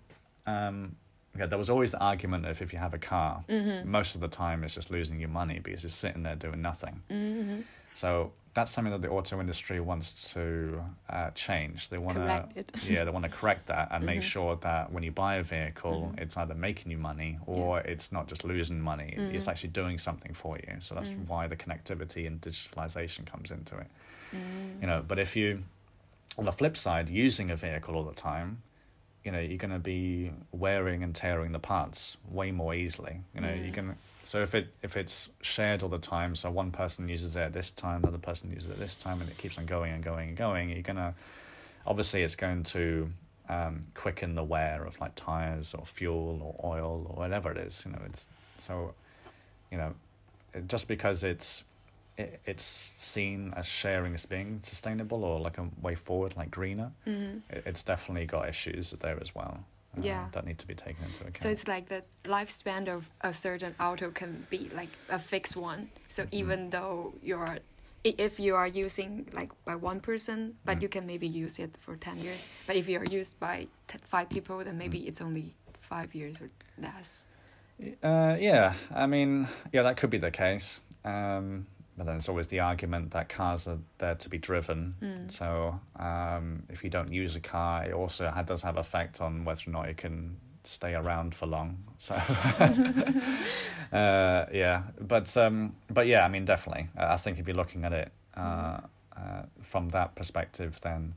[0.45, 0.95] um,
[1.37, 3.89] yeah, there was always the argument of if you have a car, mm-hmm.
[3.89, 7.01] most of the time it's just losing your money because it's sitting there doing nothing.
[7.09, 7.61] Mm-hmm.
[7.93, 11.87] So that's something that the auto industry wants to uh, change.
[11.87, 12.49] They want to,
[12.85, 14.15] yeah, they want to correct that and mm-hmm.
[14.15, 16.21] make sure that when you buy a vehicle, mm-hmm.
[16.21, 17.91] it's either making you money or yeah.
[17.91, 19.15] it's not just losing money.
[19.17, 19.35] Mm-hmm.
[19.35, 20.75] It's actually doing something for you.
[20.79, 21.27] So that's mm.
[21.29, 23.87] why the connectivity and digitalization comes into it.
[24.35, 24.81] Mm.
[24.81, 25.63] You know, but if you,
[26.37, 28.63] on the flip side, using a vehicle all the time,
[29.23, 33.41] you know you're going to be wearing and tearing the parts way more easily you
[33.41, 37.07] know you can so if it if it's shared all the time so one person
[37.07, 39.57] uses it at this time another person uses it at this time and it keeps
[39.57, 41.13] on going and going and going you're going to
[41.85, 43.11] obviously it's going to
[43.49, 47.83] um, quicken the wear of like tires or fuel or oil or whatever it is
[47.85, 48.93] you know it's so
[49.71, 49.93] you know
[50.67, 51.65] just because it's it,
[52.45, 56.91] it's seen as sharing as being sustainable or like a way forward, like greener.
[57.07, 57.39] Mm-hmm.
[57.49, 59.65] It's definitely got issues there as well.
[59.97, 61.41] Uh, yeah, that need to be taken into account.
[61.41, 65.89] So it's like the lifespan of a certain auto can be like a fixed one.
[66.07, 66.35] So mm-hmm.
[66.35, 67.59] even though you're
[68.03, 70.81] if you are using like by one person, but mm.
[70.81, 72.47] you can maybe use it for 10 years.
[72.65, 75.07] But if you're used by t- five people, then maybe mm.
[75.07, 77.27] it's only five years or less.
[78.03, 80.79] Uh, yeah, I mean, yeah, that could be the case.
[81.03, 81.67] Um,
[82.01, 84.95] but then it's always the argument that cars are there to be driven.
[85.03, 85.29] Mm.
[85.29, 89.61] So um, if you don't use a car, it also does have effect on whether
[89.67, 91.77] or not you can stay around for long.
[91.99, 92.15] So
[93.95, 96.89] uh, yeah, but um, but yeah, I mean, definitely.
[96.97, 98.79] I think if you're looking at it uh,
[99.15, 101.13] uh, from that perspective, then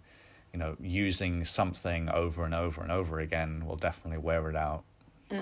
[0.53, 4.85] you know, using something over and over and over again will definitely wear it out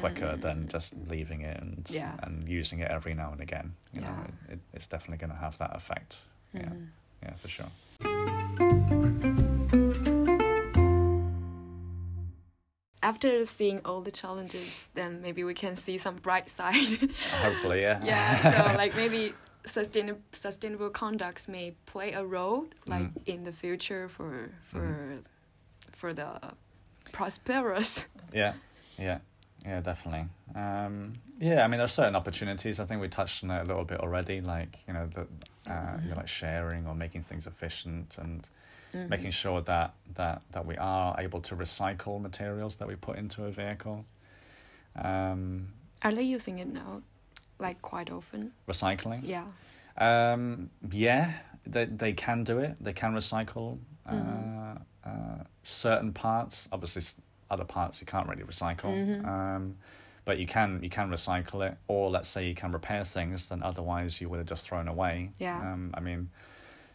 [0.01, 2.16] quicker than just leaving it and Yeah.
[2.23, 3.75] and using it every now and again.
[3.92, 4.25] You know, Yeah.
[4.49, 6.18] it, it, it's definitely going to have that effect.
[6.53, 6.88] Yeah, Mhm.
[7.23, 7.71] yeah, for sure.
[13.05, 17.11] After seeing all the challenges, then maybe we can see some bright side.
[17.42, 18.01] Hopefully, yeah.
[18.05, 23.23] yeah, so like maybe sustainable sustainable conducts may play a role like Mm.
[23.27, 25.25] in the future for for Mhm.
[25.92, 26.38] for the
[27.12, 28.07] prosperous.
[28.33, 28.55] Yeah,
[28.99, 29.18] yeah,
[29.64, 30.27] yeah, definitely.
[30.55, 32.81] Um, yeah, I mean, there are certain opportunities.
[32.81, 35.22] I think we touched on it a little bit already, like you know, the
[35.70, 38.48] uh, you know, like sharing or making things efficient and
[38.94, 39.09] Mhm.
[39.09, 43.44] making sure that that that we are able to recycle materials that we put into
[43.44, 44.05] a vehicle.
[44.96, 45.68] Um,
[46.03, 47.03] Are they using it now,
[47.59, 48.53] like quite often?
[48.68, 49.20] recycling.
[49.25, 49.46] Yeah.
[49.96, 51.33] Um, yeah,
[51.66, 52.77] they they can do it.
[52.81, 54.81] They can recycle uh, Mhm.
[55.05, 56.68] uh, certain parts.
[56.72, 57.03] Obviously,
[57.53, 58.93] other parts you can't really recycle.
[58.97, 59.27] Mhm.
[59.27, 59.77] Um,
[60.25, 63.61] but you can you can recycle it, or let's say you can repair things that
[63.62, 65.31] otherwise you would have just thrown away.
[65.38, 65.59] Yeah.
[65.61, 66.31] Um, I mean,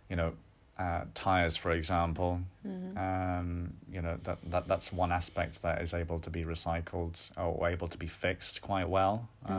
[0.10, 0.34] you know,
[0.80, 2.41] uh, tires, for example.
[2.65, 2.98] Mhm.
[2.98, 7.67] Um, you know that, that that's one aspect that is able to be recycled or
[7.67, 9.56] able to be fixed quite well, um,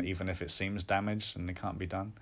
[0.00, 0.04] Mhm.
[0.04, 2.12] even if it seems damaged and it can't be done.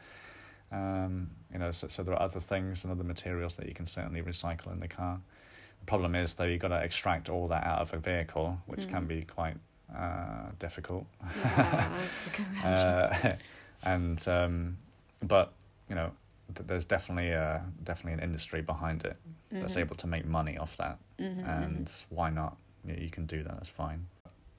[0.73, 3.87] Um, you know, so, so there are other things and other materials that you can
[3.87, 5.21] certainly recycle in the car.
[5.91, 9.03] Problem is though you've got to extract all that out of a vehicle, which can
[9.07, 9.09] Mhm.
[9.09, 9.57] be quite
[9.93, 11.05] uh, difficult.
[11.37, 11.89] yeah,
[12.33, 12.47] can.
[12.65, 13.37] Uh,
[13.83, 14.79] and um,
[15.21, 15.53] but
[15.89, 16.13] you know,
[16.55, 19.17] th- there's definitely a definitely an industry behind it
[19.51, 19.81] that's Mhm.
[19.81, 22.05] able to make money off that Mhm, and mhm.
[22.11, 22.57] why not?
[22.85, 23.55] You, know, you can do that.
[23.55, 24.07] That's fine.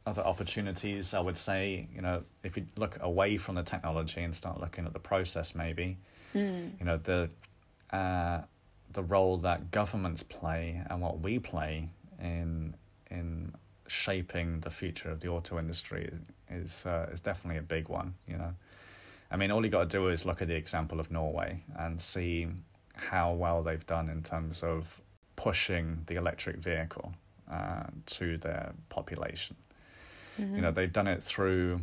[0.06, 4.36] Other opportunities, I would say, you know, if you look away from the technology and
[4.36, 5.98] start looking at the process, maybe,
[6.36, 6.78] Mm.
[6.80, 7.30] you know, the
[7.96, 8.42] uh,
[8.94, 12.76] the role that governments play and what we play in
[13.10, 13.54] in
[13.88, 16.10] shaping the future of the auto industry
[16.50, 18.16] is uh, is definitely a big one.
[18.28, 18.54] You know,
[19.30, 22.02] I mean, all you got to do is look at the example of Norway and
[22.02, 22.48] see
[22.96, 25.02] how well they've done in terms of
[25.36, 27.14] pushing the electric vehicle
[27.50, 29.56] uh, to their population.
[30.40, 30.56] Mhm.
[30.56, 31.82] You know, they've done it through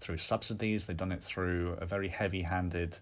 [0.00, 0.86] through subsidies.
[0.86, 2.98] They've done it through a very heavy-handed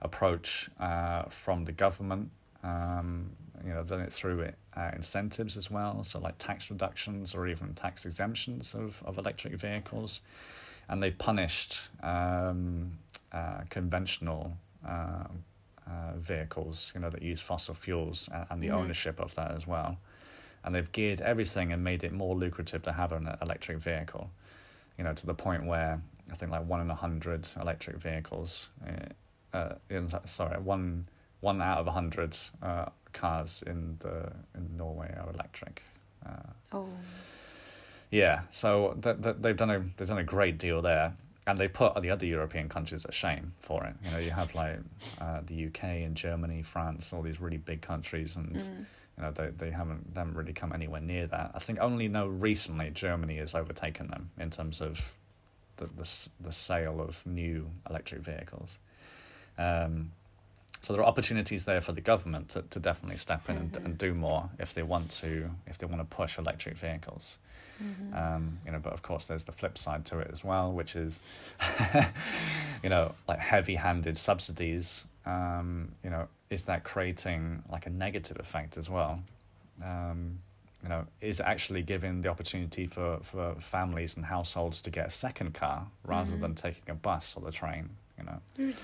[0.00, 2.30] approach uh, from the government.
[2.64, 3.30] Um,
[3.64, 7.74] you know, done it through uh, incentives as well, so like tax reductions or even
[7.74, 10.20] tax exemptions of, of electric vehicles,
[10.88, 12.98] and they've punished um,
[13.32, 14.52] uh, conventional
[14.86, 15.24] uh,
[15.86, 18.74] uh, vehicles, you know, that use fossil fuels and, and the Mhm.
[18.74, 19.98] ownership of that as well,
[20.62, 24.30] and they've geared everything and made it more lucrative to have an electric vehicle,
[24.98, 28.68] you know, to the point where I think like one in a hundred electric vehicles,
[29.52, 31.08] uh, uh, sorry, one
[31.44, 35.82] one out of a hundred uh, cars in the in Norway are electric.
[36.26, 36.88] Uh, Oh.
[38.10, 41.14] yeah, so th- th- they've done a they've done a great deal there,
[41.46, 43.94] and they put the other European countries at shame for it.
[44.04, 44.78] You know, you have like
[45.20, 48.86] uh, the UK and Germany, France, all these really big countries, and Mm.
[49.16, 51.50] you know they they haven't they haven't really come anywhere near that.
[51.54, 55.14] I think only now recently Germany has overtaken them in terms of
[55.76, 56.08] the the
[56.40, 58.78] the sale of new electric vehicles.
[59.58, 60.12] Um,
[60.84, 63.84] so there are opportunities there for the government to, to definitely step in and, Mhm.
[63.84, 67.38] and do more if they want to if they want to push electric vehicles.
[67.82, 68.14] Mhm.
[68.16, 70.94] Um, you know, but of course, there's the flip side to it as well, which
[70.94, 71.22] is,
[72.82, 75.04] you know, like heavy-handed subsidies.
[75.26, 79.22] Um, you know, is that creating like a negative effect as well?
[79.82, 80.38] Um,
[80.82, 85.06] you know, is it actually giving the opportunity for, for families and households to get
[85.06, 86.40] a second car rather Mhm.
[86.40, 87.90] than taking a bus or the train?
[88.18, 88.76] You know, Really?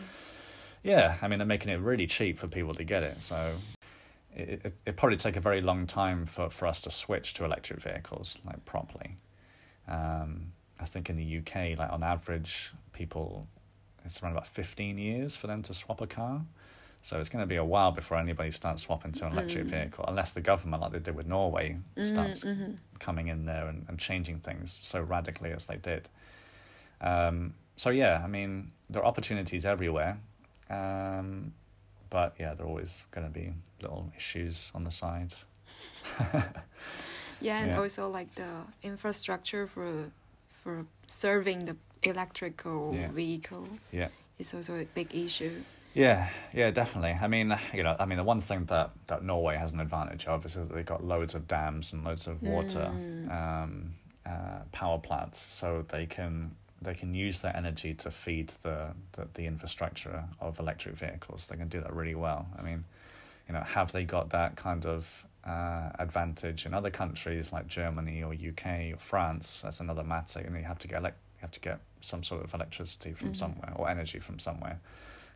[0.82, 3.22] Yeah, I mean, they're making it really cheap for people to get it.
[3.22, 3.54] So
[4.34, 7.44] it, it, it'd probably take a very long time for, for us to switch to
[7.44, 9.16] electric vehicles, like properly.
[9.88, 13.46] Um, I think in the UK, like on average, people,
[14.04, 16.42] it's around about 15 years for them to swap a car.
[17.02, 19.70] So it's going to be a while before anybody starts swapping to an electric Mm.
[19.70, 22.76] vehicle, unless the government, like they did with Norway, starts Mhm, mhm.
[22.98, 26.08] coming in there and, and changing things so radically as they did.
[27.00, 30.18] Um, so yeah, I mean, there are opportunities everywhere,
[30.70, 31.52] um,
[32.10, 33.52] but yeah, there are always going to be
[33.82, 35.44] little issues on the sides.
[37.40, 37.78] Yeah, and Yeah.
[37.80, 40.10] also like the infrastructure for
[40.62, 43.08] for serving the electrical Yeah.
[43.12, 44.08] vehicle Yeah.
[44.38, 45.62] is also a big issue.
[45.94, 47.18] Yeah, yeah, definitely.
[47.20, 50.26] I mean, you know, I mean, the one thing that, that Norway has an advantage
[50.28, 53.30] of is that they've got loads of dams and loads of water Mm.
[53.30, 53.94] um,
[54.26, 59.28] uh, power plants, so they can they can use that energy to feed the, the
[59.34, 61.46] the infrastructure of electric vehicles.
[61.46, 62.46] They can do that really well.
[62.58, 62.84] I mean,
[63.48, 68.22] you know, have they got that kind of uh, advantage in other countries like Germany
[68.22, 69.60] or UK or France.
[69.62, 70.40] That's another matter.
[70.42, 73.12] You know, you have to get elec- you have to get some sort of electricity
[73.14, 73.36] from Mhm.
[73.36, 74.80] somewhere or energy from somewhere.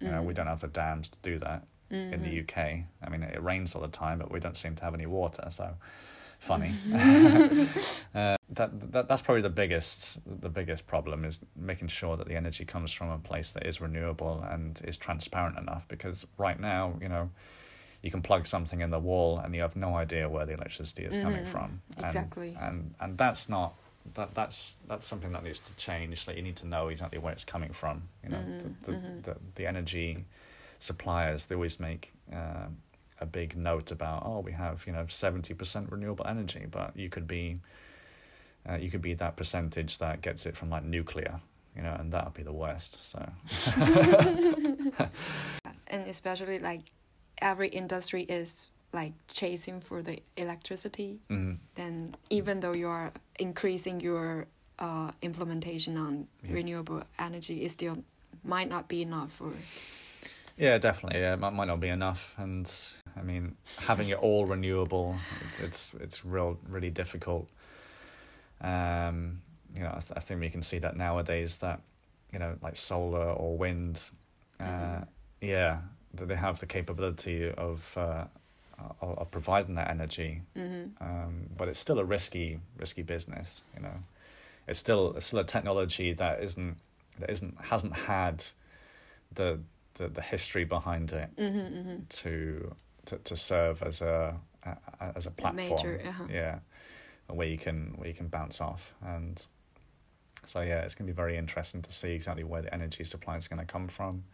[0.00, 0.36] You know, we Mhm.
[0.36, 2.42] don't have the dams to do that in the Mhm.
[2.42, 2.86] UK.
[3.02, 5.46] I mean, it rains all the time, but we don't seem to have any water.
[5.50, 5.76] So,
[6.44, 6.74] funny.
[8.14, 12.36] uh, that, that that's probably the biggest the biggest problem is making sure that the
[12.36, 15.88] energy comes from a place that is renewable and is transparent enough.
[15.88, 17.30] Because right now, you know,
[18.02, 21.04] you can plug something in the wall and you have no idea where the electricity
[21.04, 21.46] is coming Mhm.
[21.46, 21.80] from.
[21.96, 22.56] And, Exactly.
[22.60, 23.74] And and that's not.
[24.14, 26.26] That that's that's something that needs to change.
[26.26, 27.96] Like you need to know exactly where it's coming from.
[28.22, 29.22] You know, Mhm, the, the, mhm.
[29.22, 30.24] the the energy
[30.78, 32.66] suppliers they always make uh,
[33.20, 37.08] a big note about oh we have you know seventy percent renewable energy, but you
[37.08, 37.60] could be
[38.68, 41.40] uh, you could be that percentage that gets it from like nuclear,
[41.76, 43.06] you know, and that would be the worst.
[43.06, 43.18] So
[45.88, 46.80] and especially like
[47.38, 51.58] every industry is like chasing for the electricity mhm.
[51.74, 54.46] then even though you are increasing your
[54.78, 56.54] uh, implementation on Yeah.
[56.54, 58.04] renewable energy it still
[58.44, 59.50] might not be enough for
[60.56, 62.70] yeah, definitely, yeah, it might, might not be enough, and
[63.16, 65.16] I mean having it all renewable,
[65.48, 67.48] it's it's, it's real really difficult.
[68.60, 69.42] Um,
[69.74, 71.80] you know, I, th- I think we can see that nowadays that
[72.32, 74.02] you know like solar or wind,
[74.60, 75.06] uh, Mhm.
[75.40, 75.78] yeah,
[76.14, 78.24] that they have the capability of uh,
[79.00, 80.42] of, of providing that energy.
[80.56, 83.94] Hmm um, but it's still a risky risky business you know.
[84.66, 86.76] It's still it's still a technology that isn't
[87.18, 88.44] that isn't hasn't had
[89.34, 89.58] the
[89.94, 92.74] the, the history behind it hmm hmm to
[93.06, 94.76] to, to serve as a, a
[95.16, 96.24] as a platform major, uh-huh.
[96.30, 96.58] yeah
[97.28, 99.44] where you can where you can bounce off and
[100.46, 103.36] so yeah it's going to be very interesting to see exactly where the energy supply
[103.36, 104.24] is going to come from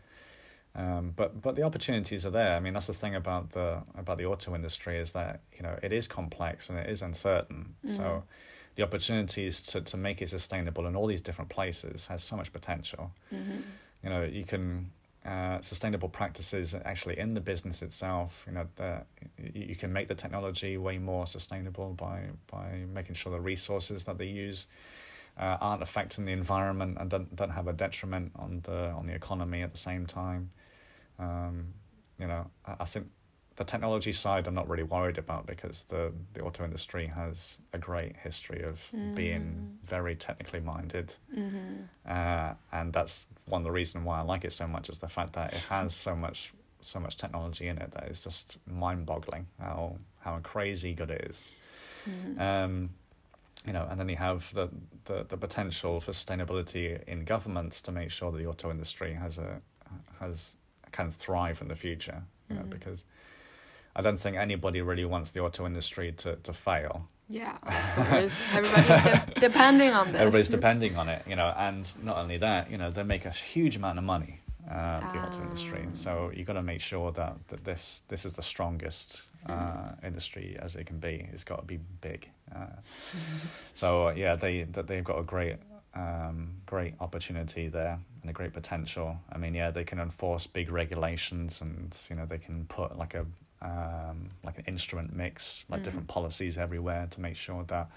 [0.74, 2.54] um, but but the opportunities are there.
[2.54, 5.76] I mean, that's the thing about the about the auto industry is that you know
[5.82, 7.74] it is complex and it is uncertain.
[7.84, 7.90] Mhm.
[7.90, 8.22] So
[8.76, 12.52] the opportunities to to make it sustainable in all these different places has so much
[12.52, 13.10] potential.
[13.30, 13.62] hmm
[14.04, 14.92] You know, you can
[15.24, 18.44] uh, sustainable practices actually in the business itself.
[18.46, 18.66] You know,
[19.38, 24.04] you you can make the technology way more sustainable by by making sure the resources
[24.04, 24.66] that they use.
[25.38, 29.14] Uh, aren't affecting the environment and don't, don't have a detriment on the on the
[29.14, 30.50] economy at the same time.
[31.18, 31.72] Um,
[32.18, 33.06] you know, I, I think
[33.60, 37.78] the technology side I'm not really worried about because the, the auto industry has a
[37.78, 39.42] great history of being
[39.82, 39.86] Mm.
[39.86, 41.08] very technically minded.
[41.34, 44.98] hmm Uh, and that's one of the reasons why I like it so much is
[44.98, 48.56] the fact that it has so much so much technology in it that is just
[48.66, 49.80] mind boggling how
[50.24, 51.44] how crazy good it is.
[52.06, 52.72] hmm Um,
[53.66, 54.66] you know, and then you have the,
[55.04, 59.36] the, the potential for sustainability in governments to make sure that the auto industry has
[59.38, 59.50] a
[60.20, 60.56] has
[60.96, 62.20] can thrive in the future.
[62.48, 62.70] You know, Mhm.
[62.78, 63.04] because
[63.96, 67.08] I don't think anybody really wants the auto industry to, to fail.
[67.28, 67.56] yeah
[68.52, 72.70] everybody's de- depending on this Everybody's depending on it, you know, and not only that,
[72.70, 75.82] you know, they make a huge amount of money, uh, the auto industry.
[75.86, 75.90] Ah.
[75.94, 80.56] So you've got to make sure that, that this this is the strongest uh, industry
[80.60, 81.28] as it can be.
[81.32, 82.28] It's got to be big.
[82.54, 82.66] Uh,
[83.74, 85.56] so uh, yeah, they that they've got a great
[85.94, 89.16] um, great opportunity there and a great potential.
[89.32, 93.14] I mean, yeah, they can enforce big regulations and you know they can put like
[93.14, 93.26] a
[93.62, 95.84] um, like an instrument mix, like Mm.
[95.84, 97.90] different policies everywhere to make sure that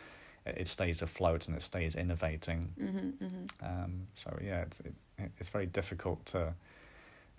[0.45, 2.73] it, stays afloat and it stays innovating.
[2.78, 4.93] hmm hmm Um, so yeah, it's it,
[5.39, 6.54] it's very difficult to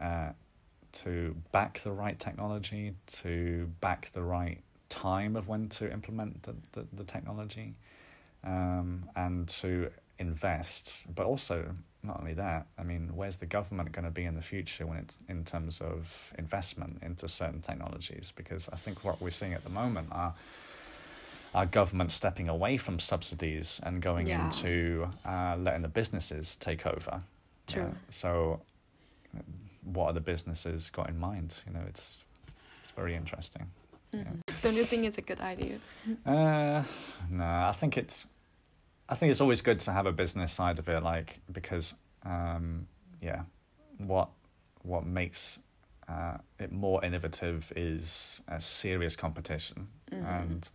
[0.01, 0.31] uh,
[0.93, 6.55] to back the right technology, to back the right time of when to implement the
[6.73, 7.75] the, the technology,
[8.43, 11.07] um, and to invest.
[11.15, 14.43] But also not only that, I mean, where's the government going to be in the
[14.43, 18.33] future when it's in terms of investment into certain technologies?
[18.37, 20.35] Because I think what we're seeing at the moment are
[21.55, 24.45] our government stepping away from subsidies and going Yeah.
[24.45, 27.23] into uh, letting the businesses take over.
[27.67, 27.83] True.
[27.83, 27.91] Yeah.
[28.11, 28.61] So,
[29.83, 31.63] what are the businesses got in mind?
[31.67, 32.19] You know, it's
[32.83, 33.71] it's very interesting.
[34.13, 34.23] hmm
[34.63, 35.79] don't you think it's a good idea
[36.25, 36.83] Uh,
[37.31, 38.27] no, I think it's,
[39.09, 42.87] I think it's always good to have a business side of it, like because, um,
[43.21, 43.43] yeah,
[43.99, 44.29] what
[44.83, 45.59] what makes
[46.09, 50.25] uh, it more innovative is a serious competition, Mhm.
[50.41, 50.69] and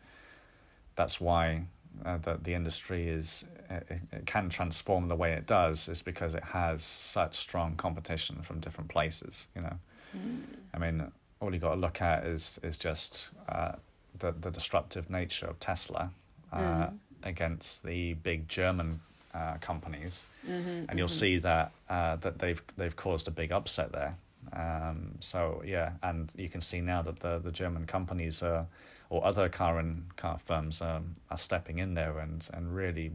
[0.96, 1.66] that's why
[2.06, 6.34] uh, the the industry is it, it can transform the way it does is because
[6.36, 9.48] it has such strong competition from different places.
[9.56, 9.80] You know,
[10.16, 10.42] Mm.
[10.74, 13.74] I mean, all you got to look at is is just uh,
[14.18, 16.12] the the disruptive nature of Tesla
[16.52, 17.00] uh, Mm.
[17.24, 19.00] Against the big German
[19.34, 21.20] uh, companies, Mhm, and you'll mhm.
[21.20, 24.16] see that uh, that they've they've caused a big upset there.
[24.54, 28.66] Um, so yeah, and you can see now that the the German companies are
[29.10, 33.12] or other car and car firms um, are stepping in there and and really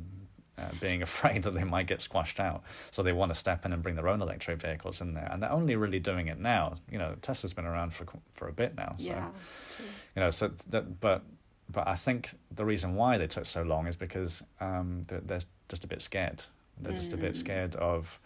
[0.57, 2.63] uh, being afraid that they might get squashed out.
[2.93, 5.43] So they want to step in and bring their own electric vehicles in there, and
[5.43, 6.75] they're only really doing it now.
[6.91, 8.95] You know, Tesla's been around for for a bit now.
[8.99, 9.31] So, yeah.
[9.77, 9.87] True.
[10.15, 11.23] You know, so that, but
[11.71, 15.41] but I think the reason why they took so long is because um, they're, they're
[15.69, 16.43] just a bit scared.
[16.81, 17.37] They're just a bit Mm.
[17.37, 18.19] scared of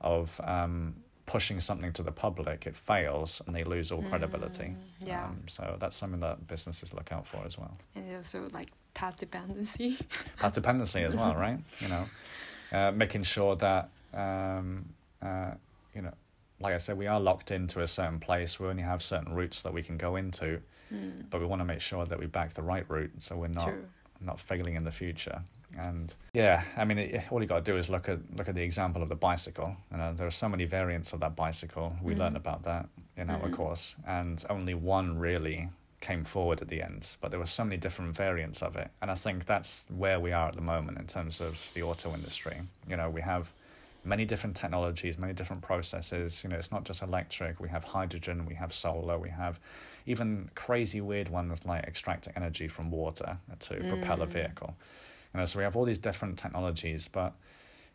[0.00, 2.66] of um, pushing something to the public.
[2.66, 4.64] It fails, and they lose all credibility.
[4.64, 4.76] Mm,
[5.06, 5.24] yeah.
[5.26, 7.76] Um, so that's something that businesses look out for as well.
[7.94, 9.98] and also like path dependency.
[10.38, 11.58] Path dependency as well, right?
[11.80, 12.08] You know,
[12.72, 14.86] uh, making sure that um,
[15.22, 15.52] uh,
[15.94, 16.14] you know,
[16.58, 18.58] like I said, we are locked into a certain place.
[18.58, 20.60] We only have certain routes that we can go into,
[20.92, 21.24] Mm.
[21.30, 23.68] but we want to make sure that we back the right route, so we're not
[23.68, 23.84] True.
[24.20, 25.42] not failing in the future.
[25.78, 28.54] And yeah, I mean, it, all you got to do is look at look at
[28.56, 29.76] the example of the bicycle.
[29.92, 31.94] You know, there are so many variants of that bicycle.
[32.02, 32.18] We Mhm.
[32.18, 33.52] learned about that in our Mhm.
[33.52, 35.68] course, and only one really
[36.00, 37.16] came forward at the end.
[37.20, 40.32] But there were so many different variants of it, and I think that's where we
[40.32, 42.62] are at the moment in terms of the auto industry.
[42.88, 43.52] You know, we have
[44.04, 46.42] many different technologies, many different processes.
[46.42, 47.60] You know, it's not just electric.
[47.60, 49.60] We have hydrogen, we have solar, we have
[50.06, 54.30] even crazy weird ones like extracting energy from water to propel a Mm.
[54.30, 54.74] vehicle.
[55.34, 57.34] You know, so we have all these different technologies, but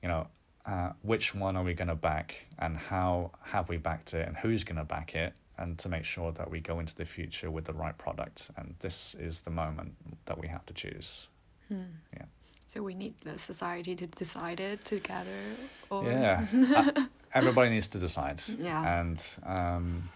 [0.02, 0.28] you know,
[0.66, 4.38] uh, which one are we going to back, and how have we backed it, and
[4.38, 7.50] who's going to back it, and to make sure that we go into the future
[7.50, 8.50] with the right product.
[8.58, 9.96] And this is the moment
[10.26, 11.28] that we have to choose.
[11.68, 11.84] Hmm.
[12.14, 12.26] Yeah.
[12.68, 15.40] So we need the society to decide it together.
[15.90, 16.46] Or Yeah,
[16.76, 18.42] Uh, everybody needs to decide.
[18.60, 19.00] Yeah.
[19.02, 20.10] and um,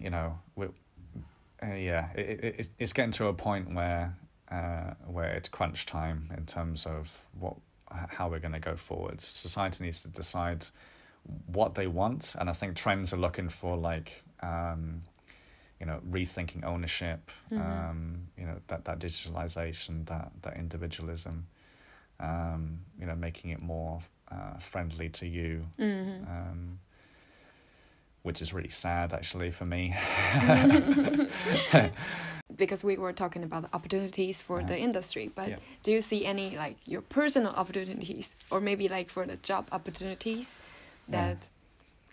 [0.00, 0.66] you know, we,
[1.62, 4.14] uh, yeah, it, it, it- it's getting to a point where
[4.50, 7.08] uh, where it's crunch time in terms of
[7.38, 7.56] what
[7.90, 9.20] how we're going to go forward.
[9.20, 10.66] Society needs to decide
[11.46, 14.22] what they want, and I think trends are looking for like.
[14.42, 15.02] Um,
[15.80, 17.58] you know, rethinking ownership, Mhm.
[17.90, 21.46] um, you know, that, that digitalization, that, that individualism,
[22.20, 24.00] um, you know, making it more
[24.30, 26.26] uh, friendly to you, Mhm.
[26.28, 26.78] um,
[28.22, 29.94] which is really sad actually for me.
[32.56, 34.68] because we were talking about the opportunities for Uh-huh.
[34.68, 35.58] the industry, but Yeah.
[35.82, 40.60] do you see any like your personal opportunities, or maybe like for the job opportunities
[41.08, 41.18] Yeah.
[41.18, 41.48] that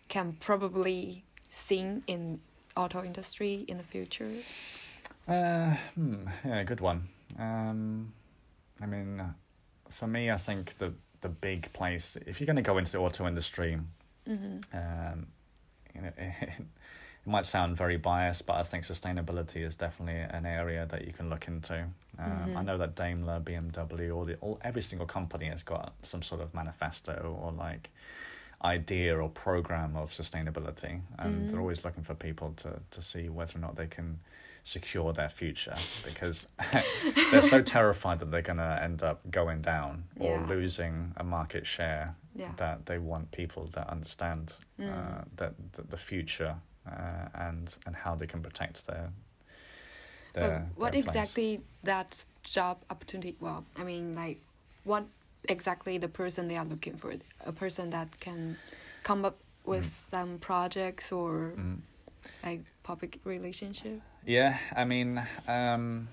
[0.08, 2.40] can probably seen in
[2.76, 4.32] auto industry in the future?
[5.28, 7.10] Uh, hmm, yeah, good one.
[7.38, 8.14] Um,
[8.82, 9.22] I mean,
[9.90, 13.00] for me, I think the the big place, if you're going to go into the
[13.00, 13.80] auto industry,
[14.30, 14.58] Mm-hmm.
[14.78, 15.28] um,
[15.96, 20.46] you know, it, it might sound very biased, but I think sustainability is definitely an
[20.46, 21.86] area that you can look into.
[22.20, 22.66] Um, I Mhm.
[22.66, 26.54] know that Daimler, BMW, all the all every single company has got some sort of
[26.54, 27.90] manifesto or like
[28.64, 31.52] idea or program of sustainability, and Mhm.
[31.52, 34.20] they're always looking for people to to see whether or not they can
[34.68, 36.48] secure their future because
[37.32, 40.46] they're so terrified that they're going to end up going down or Yeah.
[40.56, 42.52] losing a market share Yeah.
[42.58, 45.26] that they want people that understand uh, Mm.
[45.38, 46.56] that the, the future
[46.86, 49.10] uh, and and how they can protect their
[50.34, 53.36] But their what their exactly that job opportunity?
[53.40, 54.40] Well, I mean, like,
[54.84, 55.04] what
[55.50, 57.10] exactly the person they are looking for?
[57.46, 58.58] A person that can
[59.04, 61.80] come up with some projects or Mm.
[62.44, 64.02] like public relationship.
[64.28, 66.10] Yeah, I mean, um,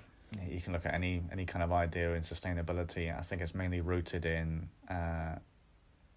[0.49, 3.17] you can look at any any kind of idea in sustainability.
[3.17, 5.35] I think it's mainly rooted in uh,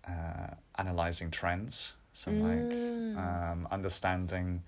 [0.08, 1.94] uh, analyzing trends.
[2.14, 3.18] So like Mm.
[3.18, 4.64] um, understanding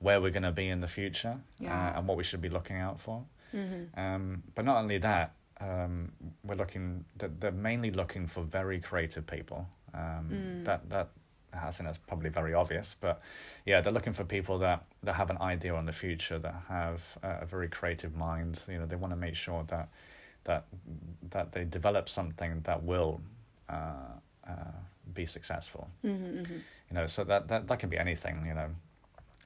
[0.00, 1.72] where we're going to be in the future Yeah.
[1.90, 3.24] uh, and what we should be looking out for.
[3.54, 3.98] Mm-hmm.
[3.98, 6.12] Um, but not only that, um,
[6.44, 7.04] we're looking.
[7.16, 9.66] They're, they're mainly looking for very creative people.
[9.94, 10.64] Um, Mm.
[10.64, 11.08] That that
[11.54, 13.20] I think that's probably very obvious, but
[13.64, 17.16] yeah, they're looking for people that that have an idea on the future, that have
[17.22, 18.60] a, a very creative mind.
[18.68, 19.88] You know, they want to make sure that
[20.44, 20.64] that
[21.30, 23.20] that they develop something that will
[23.68, 24.52] uh, uh,
[25.12, 25.88] be successful.
[26.04, 26.54] Mm-hmm, mm-hmm.
[26.90, 28.44] You know, so that that that can be anything.
[28.46, 28.68] You know,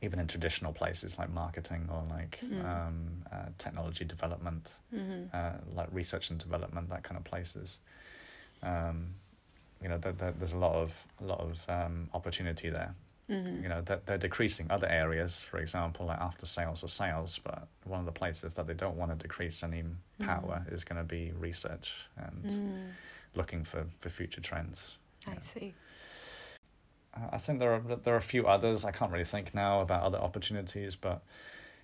[0.02, 2.64] even in traditional places like marketing or like Mm.
[2.64, 5.24] um, uh, technology development Mm-hmm.
[5.32, 7.78] uh, like research and development, that kind of places.
[8.62, 9.14] Um,
[9.82, 12.94] you know, there, there, there's a lot of a lot of um, opportunity there.
[13.30, 13.62] Mm-hmm.
[13.62, 17.38] You know, they're, they're decreasing other areas, for example, like after sales or sales.
[17.44, 19.84] But one of the places that they don't want to decrease any
[20.18, 22.90] power is going to be research and Mm.
[23.34, 24.96] looking for, for future trends.
[25.26, 25.40] I Yeah.
[25.40, 25.74] see.
[27.32, 28.84] I think there are there are a few others.
[28.84, 31.22] I can't really think now about other opportunities, but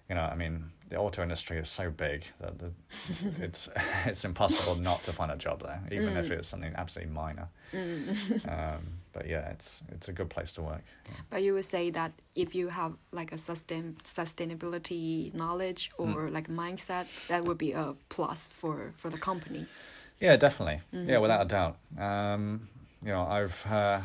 [0.09, 2.71] you know, I mean, the auto industry is so big that the,
[3.45, 3.69] it's
[4.07, 7.49] it's impossible not to find a job there, even if it's something absolutely minor.
[8.49, 8.83] um,
[9.13, 10.83] but yeah, it's it's a good place to work.
[11.07, 11.15] Yeah.
[11.31, 16.49] But you would say that if you have like a sustain sustainability knowledge or like
[16.49, 19.91] mindset, that would be a plus for for the companies.
[20.21, 20.81] Yeah, definitely.
[20.93, 21.77] Yeah, without a doubt.
[21.99, 22.69] Um,
[23.03, 24.01] you know, I've uh,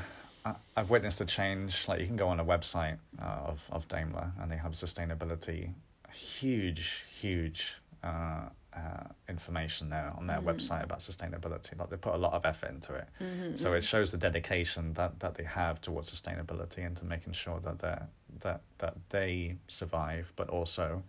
[0.76, 1.88] I've witnessed a change.
[1.88, 5.72] Like you can go on a website uh, of of Daimler, and they have sustainability,
[6.14, 11.78] huge, huge uh, uh, information there on their website about sustainability.
[11.78, 13.08] Like they put a lot of effort into it,
[13.56, 17.60] so it shows the dedication that that they have towards sustainability and to making sure
[17.62, 17.98] that they
[18.42, 21.04] that that they survive, but also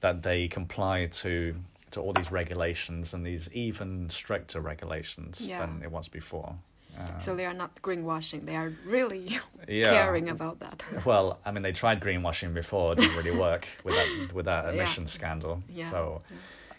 [0.00, 1.56] that they comply to
[1.92, 5.60] to all these regulations and these even stricter regulations Yeah.
[5.60, 6.56] than it was before.
[6.98, 9.38] Um, So they are not greenwashing; they are really
[9.68, 9.90] yeah.
[9.90, 10.84] caring about that.
[11.04, 14.64] Well, I mean, they tried greenwashing before; it didn't really work with that with that
[14.64, 14.70] Yeah.
[14.72, 15.62] emission scandal.
[15.68, 15.90] Yeah.
[15.90, 16.22] So,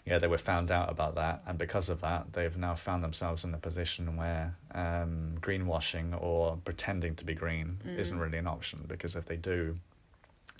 [0.06, 3.44] yeah, they were found out about that, and because of that, they've now found themselves
[3.44, 7.98] in a position where um, greenwashing or pretending to be green Mm.
[7.98, 8.84] isn't really an option.
[8.88, 9.78] Because if they do,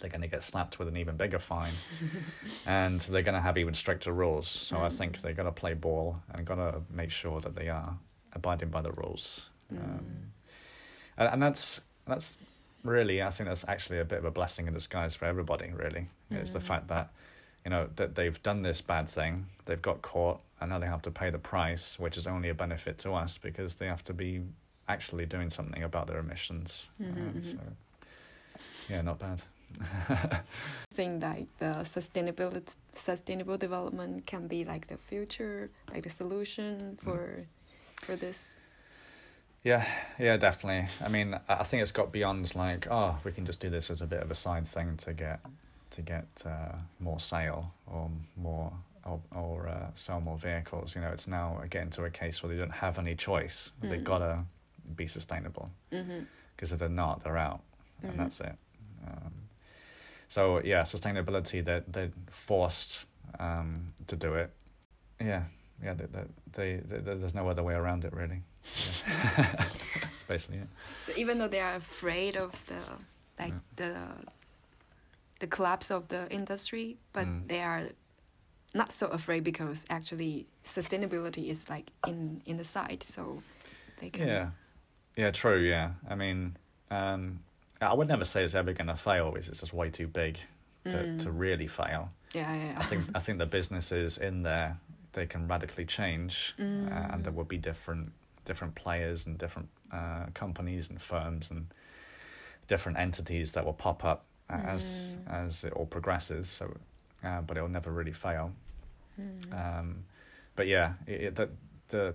[0.01, 1.73] they're going to get slapped with an even bigger fine,
[2.67, 4.49] and they're going to have even stricter rules.
[4.49, 5.23] So I think Mm.
[5.23, 7.97] they've got to play ball and got to make sure that they are
[8.33, 9.49] abiding by the rules.
[9.73, 9.79] Mm.
[9.79, 10.07] Um,
[11.17, 12.39] and, and that's that's
[12.85, 15.73] really, I think that's actually a bit of a blessing in disguise for everybody.
[15.75, 16.63] Really, it's the Mm.
[16.63, 17.11] fact that
[17.65, 21.03] you know that they've done this bad thing, they've got caught, and now they have
[21.03, 24.15] to pay the price, which is only a benefit to us because they have to
[24.15, 24.43] be
[24.89, 26.89] actually doing something about their emissions.
[27.01, 27.45] Mhm, Um, mhm.
[27.45, 27.59] so,
[28.89, 29.43] yeah, not bad.
[30.95, 37.45] think that the sustainability sustainable development can be like the future like the solution for
[38.03, 38.59] for this
[39.65, 39.85] Yeah,
[40.19, 40.89] yeah, definitely.
[41.05, 44.01] I mean, I think it's got beyond like, oh, we can just do this as
[44.01, 45.41] a bit of a side thing to get
[45.91, 48.73] to get uh, more sale or more
[49.05, 50.95] or or uh, sell more vehicles.
[50.95, 53.73] You know, it's now getting to a case where they don't have any choice.
[53.83, 54.05] They've Mm.
[54.05, 54.45] got to
[54.97, 56.21] be sustainable mm-hmm.
[56.55, 57.61] because if they're not, they're out,
[58.03, 58.11] Mhm.
[58.11, 58.57] and that's it.
[59.07, 59.33] Um,
[60.29, 61.65] so yeah, sustainability.
[61.65, 63.07] They're they're forced
[63.41, 64.51] um, to do it.
[65.21, 65.45] Yeah,
[65.83, 65.95] yeah.
[65.95, 66.23] They, they,
[66.53, 68.43] they, they, there's no other way around it, really.
[69.39, 69.55] Yeah.
[69.55, 70.69] That's basically it.
[71.05, 72.81] so even though they are afraid of the
[73.43, 73.59] like Yeah.
[73.77, 73.95] the
[75.41, 77.49] the collapse of the industry but Mm.
[77.49, 77.89] they are
[78.75, 83.43] not so afraid because actually sustainability is like in in the side so
[84.01, 84.51] they can Yeah,
[85.17, 85.59] yeah, true.
[85.61, 86.57] Yeah, I mean,
[86.91, 87.41] um,
[87.81, 90.39] I would never say it's ever going to fail because it's just way too big
[90.85, 91.19] to, Mm.
[91.23, 92.11] to really fail.
[92.35, 94.77] yeah yeah I think I think the businesses in there
[95.19, 96.63] they can radically change, uh,
[97.13, 97.37] and there Mm.
[97.37, 98.13] will be different
[98.45, 101.67] different players and different uh, companies and firms and
[102.67, 105.33] different entities that will pop up as Mm.
[105.45, 106.49] as it all progresses.
[106.49, 106.65] So,
[107.25, 108.53] uh, but it will never really fail.
[109.21, 109.53] Mm.
[109.63, 110.05] Um,
[110.57, 111.49] but yeah, it, it, the
[111.89, 112.15] the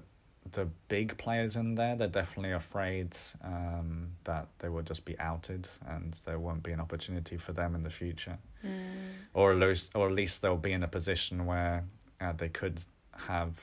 [0.51, 5.67] the big players in there, they're definitely afraid um, that they will just be outed
[5.87, 8.71] and there won't be an opportunity for them in the future, Mm.
[9.33, 11.83] or at least, or at least they'll be in a position where
[12.21, 12.77] uh, they could
[13.17, 13.53] have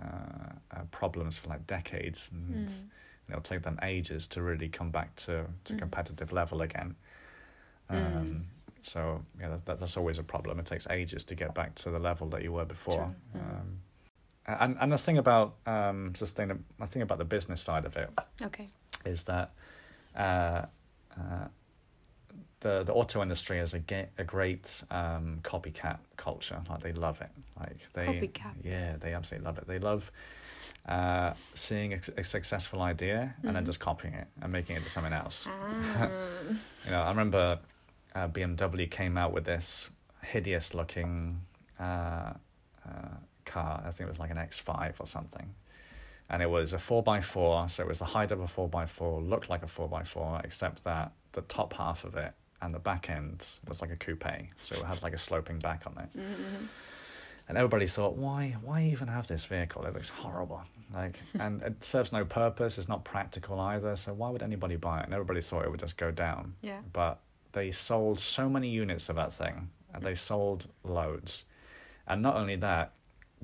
[0.00, 2.84] uh, uh, problems for like decades, and Mm.
[3.28, 5.78] it'll take them ages to really come back to to Mm.
[5.78, 6.96] competitive level again.
[7.88, 8.44] Um, Mm.
[8.82, 10.58] So yeah, that, that, that's always a problem.
[10.58, 13.14] It takes ages to get back to the level that you were before.
[13.36, 13.40] Mm.
[13.40, 13.80] Um,
[14.46, 18.10] and and the thing about um, sustainable, the thing about the business side of it
[18.42, 18.68] okay
[19.04, 19.50] is that
[20.16, 20.64] uh,
[21.16, 21.48] uh,
[22.60, 26.60] the the auto industry is a ge- a great um, copycat culture.
[26.68, 27.30] Like they love it.
[27.58, 28.54] Like they Copycat.
[28.64, 29.66] yeah, they absolutely love it.
[29.66, 30.10] They love
[30.88, 33.66] uh, seeing a, a successful idea and then Mhm.
[33.66, 35.46] just copying it and making it into something else.
[35.48, 36.08] ah.
[36.84, 37.58] You know, I remember
[38.14, 39.90] uh, BMW came out with this
[40.22, 41.42] hideous looking
[41.78, 42.32] uh,
[42.88, 43.82] uh, car.
[43.86, 45.54] I think it was like an X5 or something.
[46.30, 49.62] And it was a 4x4, so it was the height of a 4x4, looked like
[49.62, 52.32] a 4x4, except that the top half of it
[52.62, 54.24] and the back end was like a coupe.
[54.60, 56.18] So it had like a sloping back on it.
[56.18, 56.66] Mhm.
[57.48, 59.84] And everybody thought, why, why even have this vehicle?
[59.84, 60.62] It looks horrible.
[60.94, 62.78] Like, and it serves no purpose.
[62.78, 63.96] It's not practical either.
[63.96, 65.06] So why would anybody buy it?
[65.06, 66.54] And everybody thought it would just go down.
[66.62, 67.18] yeah But
[67.52, 71.44] they sold so many units of that thing, and they sold loads.
[72.06, 72.92] And not only that,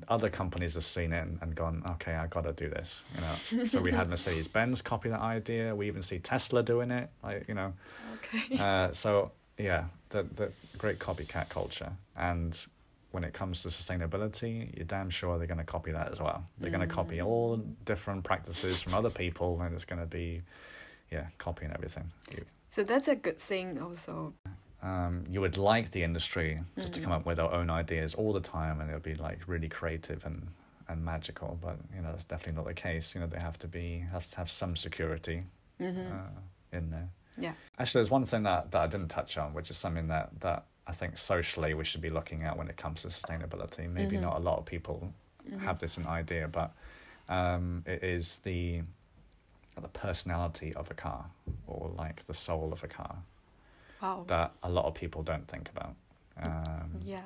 [0.07, 3.03] other companies have seen it and, and gone, okay, I got to do this.
[3.15, 3.65] You know.
[3.65, 5.75] so we had Mercedes Benz copy that idea.
[5.75, 7.09] We even see Tesla doing it.
[7.23, 7.73] Like you know.
[8.15, 12.67] okay Uh, so yeah, the the great copycat culture, and
[13.11, 16.43] when it comes to sustainability, you're damn sure they're going to copy that as well.
[16.59, 20.41] They're going to copy all different practices from other people, and it's going to be,
[21.11, 22.11] yeah, copying everything.
[22.69, 24.33] So that's a good thing also.
[24.83, 28.33] Um, you would like the industry just to come up with their own ideas all
[28.33, 30.47] the time, and it would be like really creative and
[30.89, 31.57] and magical.
[31.61, 33.13] But you know, that's definitely not the case.
[33.15, 35.43] You know, they have to be have to have some security
[35.79, 36.11] Mm-hmm.
[36.11, 37.09] uh, in there.
[37.37, 37.53] Yeah.
[37.77, 40.65] Actually, there's one thing that, that I didn't touch on, which is something that, that
[40.87, 43.87] I think socially we should be looking at when it comes to sustainability.
[43.87, 44.21] Maybe Mhm.
[44.21, 45.13] not a lot of people
[45.59, 46.73] have this an idea, but
[47.29, 48.81] um, it is the
[49.79, 51.25] the personality of a car
[51.67, 53.17] or like the soul of a car
[54.01, 54.25] Wow.
[54.27, 55.95] that a lot of people don't think about.
[56.41, 57.21] Um, yeah.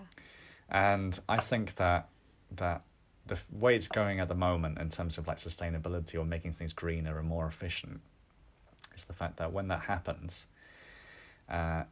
[0.69, 2.07] and I think that
[2.55, 2.83] that
[3.27, 6.73] the way it's going at the moment in terms of like sustainability or making things
[6.73, 8.01] greener and more efficient
[8.95, 10.47] is the fact that when that happens,
[11.49, 11.83] uh,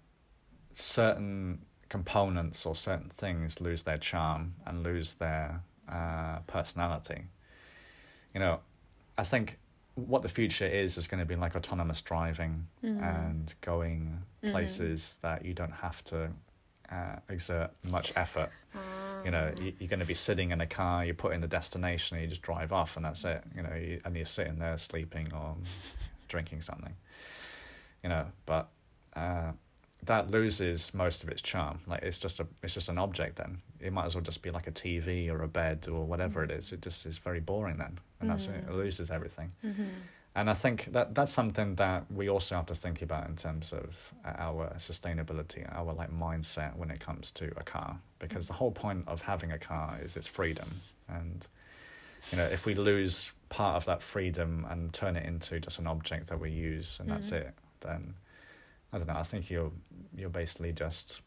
[0.73, 1.59] certain
[1.89, 7.25] components or certain things lose their charm and lose their uh, personality.
[8.33, 8.59] You know,
[9.17, 9.57] I think
[9.99, 13.03] what the future is is going to be like autonomous driving Mhm.
[13.03, 14.51] and going Mhm.
[14.51, 16.31] places that you don't have to
[16.91, 18.49] uh, exert much effort.
[19.23, 21.47] You know, you, you're going to be sitting in a car, you put in the
[21.47, 23.43] destination, and you just drive off, and that's it.
[23.55, 25.55] You know, you, and you're sitting there sleeping or
[26.29, 26.95] drinking something.
[28.03, 28.69] You know, but
[29.15, 29.51] uh,
[30.03, 31.81] that loses most of its charm.
[31.85, 33.35] Like it's just a, it's just an object.
[33.35, 36.43] Then it might as well just be like a TV or a bed or whatever
[36.43, 36.71] it is.
[36.71, 38.55] It just is very boring then, and that's it.
[38.55, 38.75] It Mm.
[38.75, 39.51] loses everything.
[39.63, 39.89] Mhm.
[40.35, 43.73] And I think that that's something that we also have to think about in terms
[43.73, 48.71] of our sustainability, our like mindset when it comes to a car, because the whole
[48.71, 51.47] point of having a car is its freedom, and
[52.31, 55.87] you know if we lose part of that freedom and turn it into just an
[55.87, 57.41] object that we use and that's Mhm.
[57.41, 58.13] it, then
[58.93, 59.15] I don't know.
[59.17, 59.71] I think you're
[60.15, 61.21] you're basically just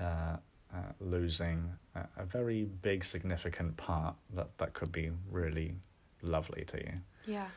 [0.00, 0.36] uh,
[0.74, 5.74] uh, losing a, a very big significant part that that could be really
[6.22, 6.92] lovely to you
[7.26, 7.48] Yeah.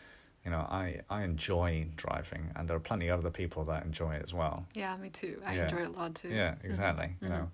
[0.45, 4.16] you know, I, I enjoy driving, and there are plenty of other people that enjoy
[4.16, 4.66] it as well.
[4.74, 5.41] Yeah, me too.
[5.45, 5.64] I Yeah.
[5.64, 6.30] enjoy it a lot too.
[6.30, 7.16] Yeah, exactly.
[7.22, 7.32] You mhm.
[7.32, 7.51] know,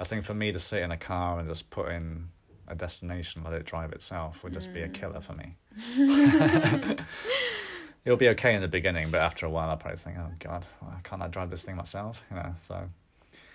[0.00, 2.28] I think for me to sit in a car and just put in
[2.66, 5.56] a destination, let it drive itself, would just be a killer for me.
[8.04, 10.64] It'll be okay in the beginning, but after a while, I'll probably think, oh God,
[10.80, 12.22] why can't I drive this thing myself?
[12.30, 12.88] You know, so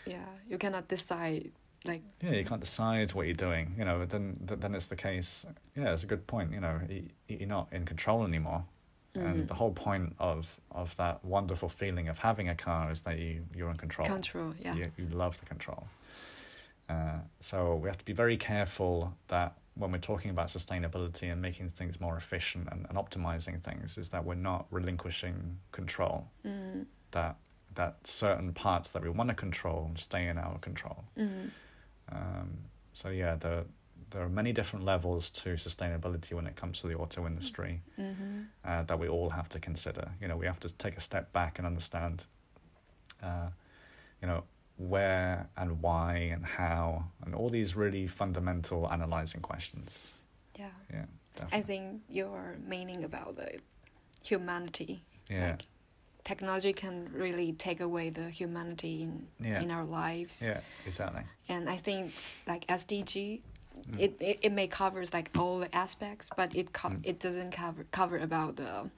[0.06, 1.52] Yeah, you cannot decide
[1.86, 3.76] like yeah, you can't decide what you're doing.
[3.78, 5.46] You know, then then it's the case.
[5.76, 6.52] Yeah, it's a good point.
[6.54, 8.64] You know, you, you're not in control anymore.
[9.16, 9.26] Mhm.
[9.26, 13.20] And the whole point of, of that wonderful feeling of having a car is that
[13.20, 14.08] you, you're in control.
[14.08, 14.56] control.
[14.60, 14.74] Yeah.
[14.74, 15.88] You, you love the control.
[16.90, 21.42] Uh, so we have to be very careful that when we're talking about sustainability and
[21.42, 26.28] making things more efficient and, and optimizing things, is that we're not relinquishing control.
[26.46, 26.86] Mm.
[27.12, 27.38] That
[27.76, 31.04] that certain parts that we want to control stay in our control.
[31.18, 31.50] Mm.
[32.12, 32.58] Um,
[32.94, 33.64] so yeah, there
[34.12, 38.46] there are many different levels to sustainability when it comes to the auto industry Mhm.
[38.64, 40.12] uh, that we all have to consider.
[40.22, 42.26] You know, we have to take a step back and understand,
[43.24, 43.50] uh,
[44.22, 44.44] you know,
[44.78, 50.12] where and why and how, and all these really fundamental analyzing questions.
[50.60, 50.70] Yeah.
[50.92, 51.06] Yeah,
[51.36, 51.62] I definitely.
[51.76, 53.60] think your meaning about the
[54.24, 55.04] humanity.
[55.28, 55.66] yeah, Like
[56.24, 59.62] technology can really take away the humanity in Yeah.
[59.64, 60.42] in our lives.
[60.42, 61.24] yeah, exactly.
[61.50, 62.14] And I think
[62.48, 63.42] like SDG
[63.74, 64.00] Mm.
[64.00, 67.00] it, it it may covers like all the aspects, but it co- Mm.
[67.04, 68.90] it doesn't cover cover about the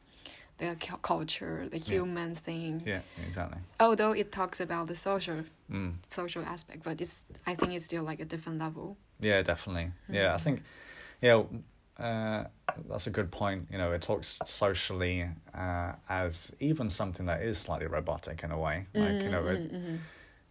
[0.57, 1.93] the cu- culture, the Yeah.
[1.95, 2.81] human thing.
[2.85, 3.59] Yeah, exactly.
[3.79, 5.93] Although it talks about the social Mm.
[6.09, 8.97] social aspect, but it's I think it's still like a different level.
[9.19, 9.91] Yeah, definitely.
[10.09, 10.61] Yeah, I think,
[11.21, 11.43] yeah,
[11.99, 12.43] uh,
[12.89, 13.67] that's a good point.
[13.71, 18.57] You know, it talks socially uh, as even something that is slightly robotic in a
[18.57, 18.85] way.
[18.93, 19.99] Like, you know, it, Mhm,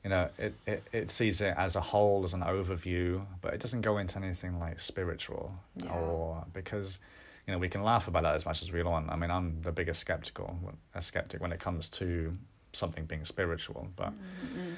[0.04, 3.60] you know, it, it, it sees it as a whole, as an overview, but it
[3.60, 5.92] doesn't go into anything like spiritual Yeah.
[5.92, 6.98] or because,
[7.46, 9.10] you know, we can laugh about that as much as we want.
[9.10, 10.58] I mean, I'm the biggest skeptical,
[10.94, 12.36] a skeptic when it comes to
[12.72, 14.12] something being spiritual, but
[14.42, 14.76] mhm,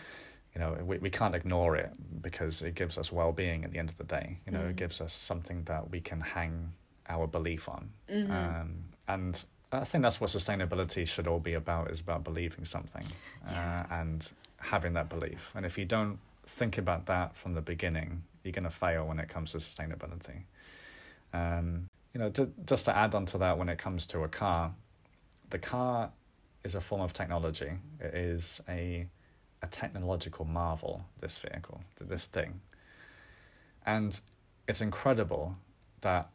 [0.54, 1.90] you know, we, we can't ignore it
[2.22, 4.38] because it gives us well-being at the end of the day.
[4.46, 4.70] You know, Mm.
[4.70, 6.72] it gives us something that we can hang
[7.08, 7.90] our belief on.
[8.08, 8.30] mhm.
[8.30, 13.04] Um, and I think that's what sustainability should all be about, is about believing something
[13.44, 13.86] Yeah.
[13.90, 15.52] uh, and having that belief.
[15.54, 19.18] And if you don't think about that from the beginning, you're going to fail when
[19.18, 20.42] it comes to sustainability.
[21.32, 24.28] Um, you know, to, just to add on to that, when it comes to a
[24.28, 24.72] car,
[25.50, 26.10] the car
[26.64, 27.72] is a form of technology.
[28.00, 29.08] It is a
[29.62, 31.04] a technological marvel.
[31.20, 32.60] This vehicle, this thing,
[33.84, 34.20] and
[34.68, 35.56] it's incredible
[36.02, 36.28] that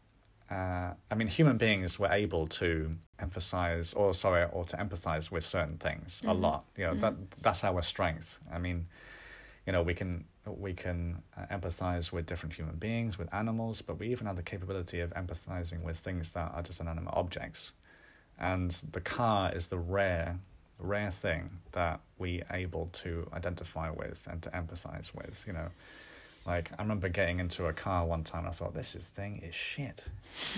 [0.51, 5.45] uh, I mean, human beings were able to emphasize, or sorry, or to empathize with
[5.45, 6.41] certain things a Mhm.
[6.41, 6.65] lot.
[6.75, 8.37] You know, that that's our strength.
[8.51, 8.87] I mean,
[9.65, 13.97] you know, we can we can uh, empathize with different human beings, with animals, but
[13.99, 17.71] we even have the capability of empathizing with things that are just inanimate objects.
[18.37, 20.39] And the car is the rare,
[20.79, 25.43] rare thing that we able to identify with and to empathize with.
[25.47, 25.69] You know,
[26.45, 28.39] like I remember getting into a car one time.
[28.39, 30.03] and I thought this is thing is shit,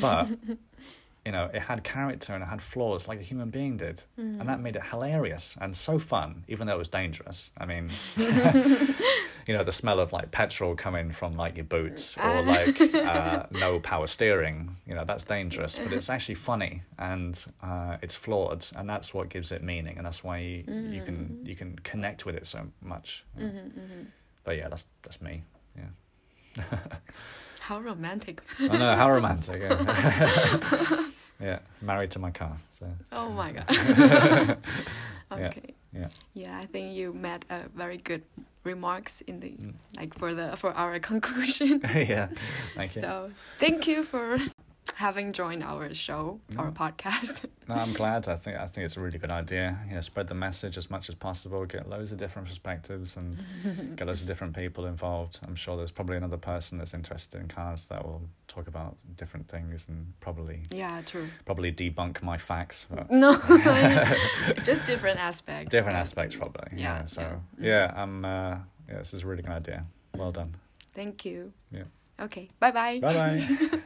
[0.01, 0.27] but
[1.25, 4.39] you know it had character and it had flaws like a human being did, Mm-hmm.
[4.39, 7.51] and that made it hilarious and so fun, even though it was dangerous.
[7.57, 7.89] I mean.
[9.45, 13.45] You know the smell of like petrol coming from like your boots, or like uh,
[13.51, 14.77] no power steering.
[14.87, 19.27] You know that's dangerous, but it's actually funny and uh, it's flawed, and that's what
[19.27, 22.67] gives it meaning, and that's why you, you can you can connect with it so
[22.81, 23.25] much.
[23.37, 24.03] Mm-hmm,
[24.45, 25.43] But yeah, that's that's me.
[25.75, 26.63] Yeah.
[27.59, 28.41] How romantic.
[28.59, 29.61] I know how romantic.
[29.61, 31.05] Yeah.
[31.41, 32.57] yeah, married to my car.
[32.73, 33.65] So Oh my god.
[35.31, 35.73] Yeah, okay.
[35.93, 36.09] yeah.
[36.35, 38.21] Yeah, I think you made a very good
[38.63, 39.73] remarks in the Mm.
[39.97, 41.81] like for the for our conclusion.
[41.95, 42.27] yeah,
[42.75, 43.01] thank you.
[43.01, 44.37] So thank you for
[44.95, 47.45] having joined our show, our podcast.
[47.65, 48.27] No, I'm glad.
[48.27, 49.77] I think I think it's a really good idea.
[49.87, 51.65] You know, spread the message as much as possible.
[51.65, 53.37] Get loads of different perspectives and
[53.95, 55.39] get loads of different people involved.
[55.47, 59.47] I'm sure there's probably another person that's interested in cars that will talk about different
[59.47, 61.25] things and probably yeah, true.
[61.45, 62.85] probably debunk my facts.
[63.09, 63.31] No,
[64.65, 65.71] just different aspects.
[65.71, 66.67] different aspects probably.
[66.77, 67.05] yeah, Yeah.
[67.05, 67.21] so
[67.59, 67.65] yeah.
[67.65, 68.25] yeah, I'm.
[68.25, 68.57] Uh,
[68.89, 69.85] yeah, this is a really good idea.
[70.17, 70.53] Well done.
[70.93, 71.53] Thank you.
[71.71, 71.83] Yeah.
[72.19, 72.49] Okay.
[72.59, 72.99] Bye bye.
[72.99, 73.79] Bye bye.